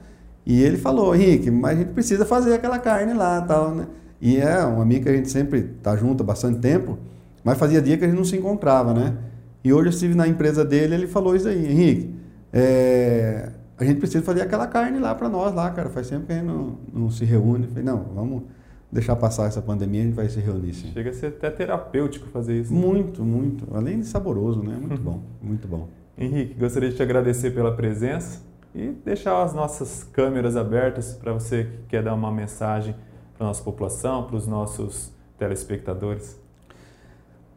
e 0.46 0.62
ele 0.62 0.78
falou, 0.78 1.16
Henrique, 1.16 1.50
mas 1.52 1.78
a 1.78 1.82
gente 1.82 1.94
precisa 1.94 2.26
fazer 2.26 2.54
aquela 2.54 2.80
carne 2.80 3.14
lá 3.14 3.42
tal, 3.42 3.74
né? 3.74 3.88
E 4.22 4.38
é 4.38 4.66
um 4.66 4.82
amigo 4.82 5.04
que 5.04 5.10
a 5.10 5.14
gente 5.14 5.30
sempre 5.30 5.72
está 5.78 5.96
junto 5.96 6.24
há 6.24 6.26
bastante 6.26 6.60
tempo, 6.60 6.98
mas 7.44 7.58
fazia 7.58 7.82
dia 7.82 7.98
que 7.98 8.06
a 8.06 8.08
gente 8.08 8.18
não 8.18 8.24
se 8.24 8.38
encontrava, 8.38 8.94
né? 8.94 9.16
E 9.64 9.74
hoje 9.74 9.88
eu 9.88 9.90
estive 9.92 10.16
na 10.16 10.28
empresa 10.28 10.64
dele 10.64 10.96
ele 10.96 11.08
falou 11.08 11.36
isso 11.36 11.48
aí, 11.48 11.70
Henrique, 11.70 12.16
é, 12.54 13.50
a 13.78 13.84
gente 13.84 14.00
precisa 14.00 14.24
fazer 14.24 14.42
aquela 14.42 14.68
carne 14.68 15.00
lá 15.00 15.14
para 15.14 15.28
nós 15.28 15.54
lá, 15.54 15.70
cara. 15.70 15.90
Faz 15.90 16.10
tempo 16.10 16.26
que 16.26 16.32
a 16.32 16.36
gente 16.36 16.46
não, 16.46 16.78
não 16.94 17.10
se 17.10 17.26
reúne. 17.26 17.68
Falei, 17.68 17.84
não, 17.84 18.04
vamos 18.16 18.44
deixar 18.92 19.16
passar 19.18 19.48
essa 19.48 19.62
pandemia, 19.62 20.02
a 20.02 20.06
gente 20.06 20.14
vai 20.14 20.30
se 20.30 20.40
reunir 20.40 20.74
sim. 20.74 20.92
Chega 20.94 21.10
a 21.10 21.14
ser 21.14 21.28
até 21.28 21.50
terapêutico 21.50 22.28
fazer 22.30 22.62
isso. 22.62 22.74
Né? 22.74 22.80
Muito, 22.80 23.24
muito. 23.24 23.68
Além 23.76 24.00
de 24.00 24.06
saboroso, 24.06 24.64
né? 24.64 24.78
Muito 24.80 25.02
bom, 25.02 25.22
muito 25.42 25.68
bom. 25.68 25.90
Henrique, 26.18 26.54
gostaria 26.54 26.90
de 26.90 26.96
te 26.96 27.04
agradecer 27.04 27.52
pela 27.52 27.76
presença 27.76 28.42
e 28.74 28.94
deixar 29.04 29.44
as 29.44 29.54
nossas 29.54 30.04
câmeras 30.04 30.56
abertas 30.56 31.14
para 31.14 31.34
você 31.34 31.66
que 31.66 31.78
quer 31.90 32.04
dar 32.04 32.14
uma 32.14 32.32
mensagem 32.32 32.96
para 33.38 33.46
a 33.46 33.48
nossa 33.48 33.62
população, 33.62 34.24
para 34.24 34.38
os 34.38 34.48
nossos 34.48 35.12
telespectadores. 35.38 36.40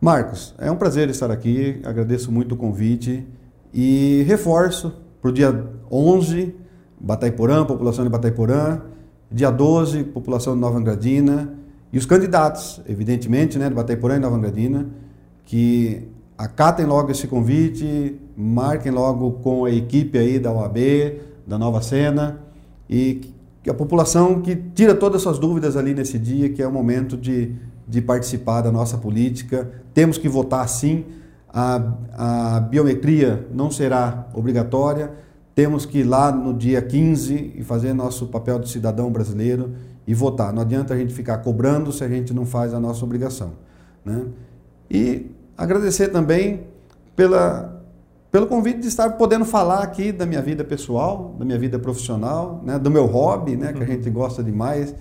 Marcos, 0.01 0.55
é 0.59 0.71
um 0.71 0.77
prazer 0.77 1.09
estar 1.09 1.31
aqui, 1.31 1.81
agradeço 1.85 2.33
muito 2.33 2.57
o 2.57 2.59
convite 2.59 3.27
e 3.73 4.25
reforço 4.27 4.93
para 5.21 5.31
o 5.31 5.33
dia 5.33 5.67
11, 5.91 6.55
Bataiporã, 7.01 7.65
população 7.65 8.05
de 8.05 8.11
Bataiporã. 8.11 8.81
Dia 9.31 9.51
12, 9.51 10.05
população 10.05 10.55
de 10.55 10.61
Nova 10.61 10.79
Andradina. 10.79 11.55
E 11.93 11.99
os 11.99 12.07
candidatos, 12.07 12.81
evidentemente, 12.89 13.59
né, 13.59 13.69
de 13.69 13.75
Bataiporã 13.75 14.17
e 14.17 14.19
Nova 14.19 14.37
Andradina, 14.37 14.87
que 15.45 16.09
acatem 16.37 16.87
logo 16.87 17.11
esse 17.11 17.27
convite, 17.27 18.19
marquem 18.37 18.93
logo 18.93 19.33
com 19.33 19.65
a 19.65 19.71
equipe 19.71 20.17
aí 20.17 20.39
da 20.39 20.53
OAB, 20.53 20.77
da 21.47 21.59
Nova 21.59 21.83
Cena, 21.83 22.41
e 22.89 23.21
que 23.63 23.71
a 23.71 23.75
população 23.75 24.41
que 24.41 24.55
tira 24.55 24.95
todas 24.95 25.17
as 25.17 25.23
suas 25.23 25.39
dúvidas 25.39 25.77
ali 25.77 25.95
nesse 25.95 26.19
dia, 26.19 26.49
que 26.49 26.63
é 26.63 26.67
o 26.67 26.73
momento 26.73 27.17
de, 27.17 27.55
de 27.87 28.01
participar 28.01 28.61
da 28.61 28.71
nossa 28.71 28.97
política. 28.97 29.71
Temos 29.93 30.17
que 30.17 30.29
votar 30.29 30.69
sim, 30.69 31.05
a, 31.53 32.57
a 32.57 32.61
biometria 32.61 33.47
não 33.53 33.71
será 33.71 34.29
obrigatória, 34.35 35.13
temos 35.55 35.85
que 35.85 35.99
ir 35.99 36.05
lá 36.05 36.31
no 36.31 36.55
dia 36.55 36.81
15 36.81 37.55
e 37.57 37.65
fazer 37.65 37.93
nosso 37.93 38.27
papel 38.29 38.59
de 38.59 38.69
cidadão 38.69 39.11
brasileiro 39.11 39.73
e 40.07 40.15
votar. 40.15 40.53
Não 40.53 40.63
adianta 40.63 40.95
a 40.95 40.97
gente 40.97 41.13
ficar 41.13 41.39
cobrando 41.39 41.93
se 41.93 42.05
a 42.05 42.09
gente 42.09 42.33
não 42.33 42.47
faz 42.47 42.73
a 42.73 42.79
nossa 42.79 43.05
obrigação. 43.05 43.55
Né? 44.05 44.27
E 44.91 45.27
agradecer 45.57 46.09
também 46.09 46.69
pela, 47.17 47.83
pelo 48.31 48.47
convite 48.47 48.79
de 48.81 48.87
estar 48.87 49.11
podendo 49.13 49.45
falar 49.45 49.83
aqui 49.83 50.13
da 50.13 50.25
minha 50.25 50.41
vida 50.41 50.63
pessoal, 50.63 51.35
da 51.39 51.45
minha 51.45 51.59
vida 51.59 51.79
profissional, 51.79 52.63
né? 52.65 52.79
do 52.79 52.91
meu 52.91 53.07
hobby, 53.07 53.57
né? 53.57 53.73
que 53.73 53.83
a 53.83 53.87
gente 53.87 54.09
gosta 54.11 54.45
demais, 54.45 54.95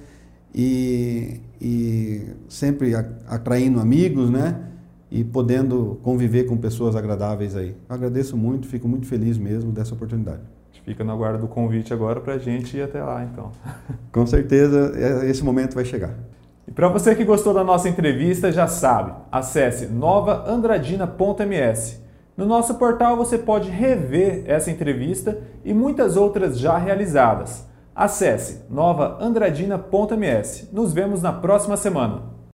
e, 0.56 1.40
e 1.62 2.30
sempre 2.50 2.96
atraindo 3.28 3.80
amigos, 3.80 4.30
né? 4.32 4.60
E 5.10 5.24
podendo 5.24 5.98
conviver 6.04 6.44
com 6.46 6.58
pessoas 6.58 6.96
agradáveis 6.96 7.56
aí. 7.56 7.76
agradeço 7.88 8.36
muito, 8.36 8.68
fico 8.68 8.88
muito 8.88 9.08
feliz 9.08 9.38
mesmo 9.38 9.72
dessa 9.72 9.94
oportunidade. 9.94 10.42
Fica 10.84 11.04
na 11.04 11.16
guarda 11.16 11.40
do 11.40 11.48
convite 11.48 11.94
agora 11.94 12.20
para 12.22 12.36
a 12.36 12.38
gente 12.38 12.78
ir 12.78 12.82
até 12.82 13.04
lá, 13.04 13.24
então. 13.24 13.52
Com 14.12 14.26
certeza, 14.26 14.94
é, 14.96 15.30
esse 15.30 15.44
momento 15.44 15.76
vai 15.76 15.84
chegar. 15.84 16.16
E 16.66 16.72
para 16.72 16.88
você 16.88 17.14
que 17.16 17.26
gostou 17.26 17.54
da 17.54 17.64
nossa 17.64 17.90
entrevista, 17.90 18.52
já 18.52 18.68
sabe, 18.68 19.14
acesse 19.32 19.88
novaandradina.ms. 19.88 22.08
No 22.38 22.46
nosso 22.46 22.76
portal 22.76 23.18
você 23.18 23.38
pode 23.38 23.70
rever 23.70 24.44
essa 24.46 24.70
entrevista 24.70 25.42
e 25.66 25.74
muitas 25.74 26.16
outras 26.16 26.60
já 26.60 26.78
realizadas. 26.78 27.66
Acesse 27.96 28.64
novaandradina.ms. 28.70 30.70
Nos 30.72 30.94
vemos 30.94 31.22
na 31.22 31.34
próxima 31.34 31.76
semana. 31.76 32.37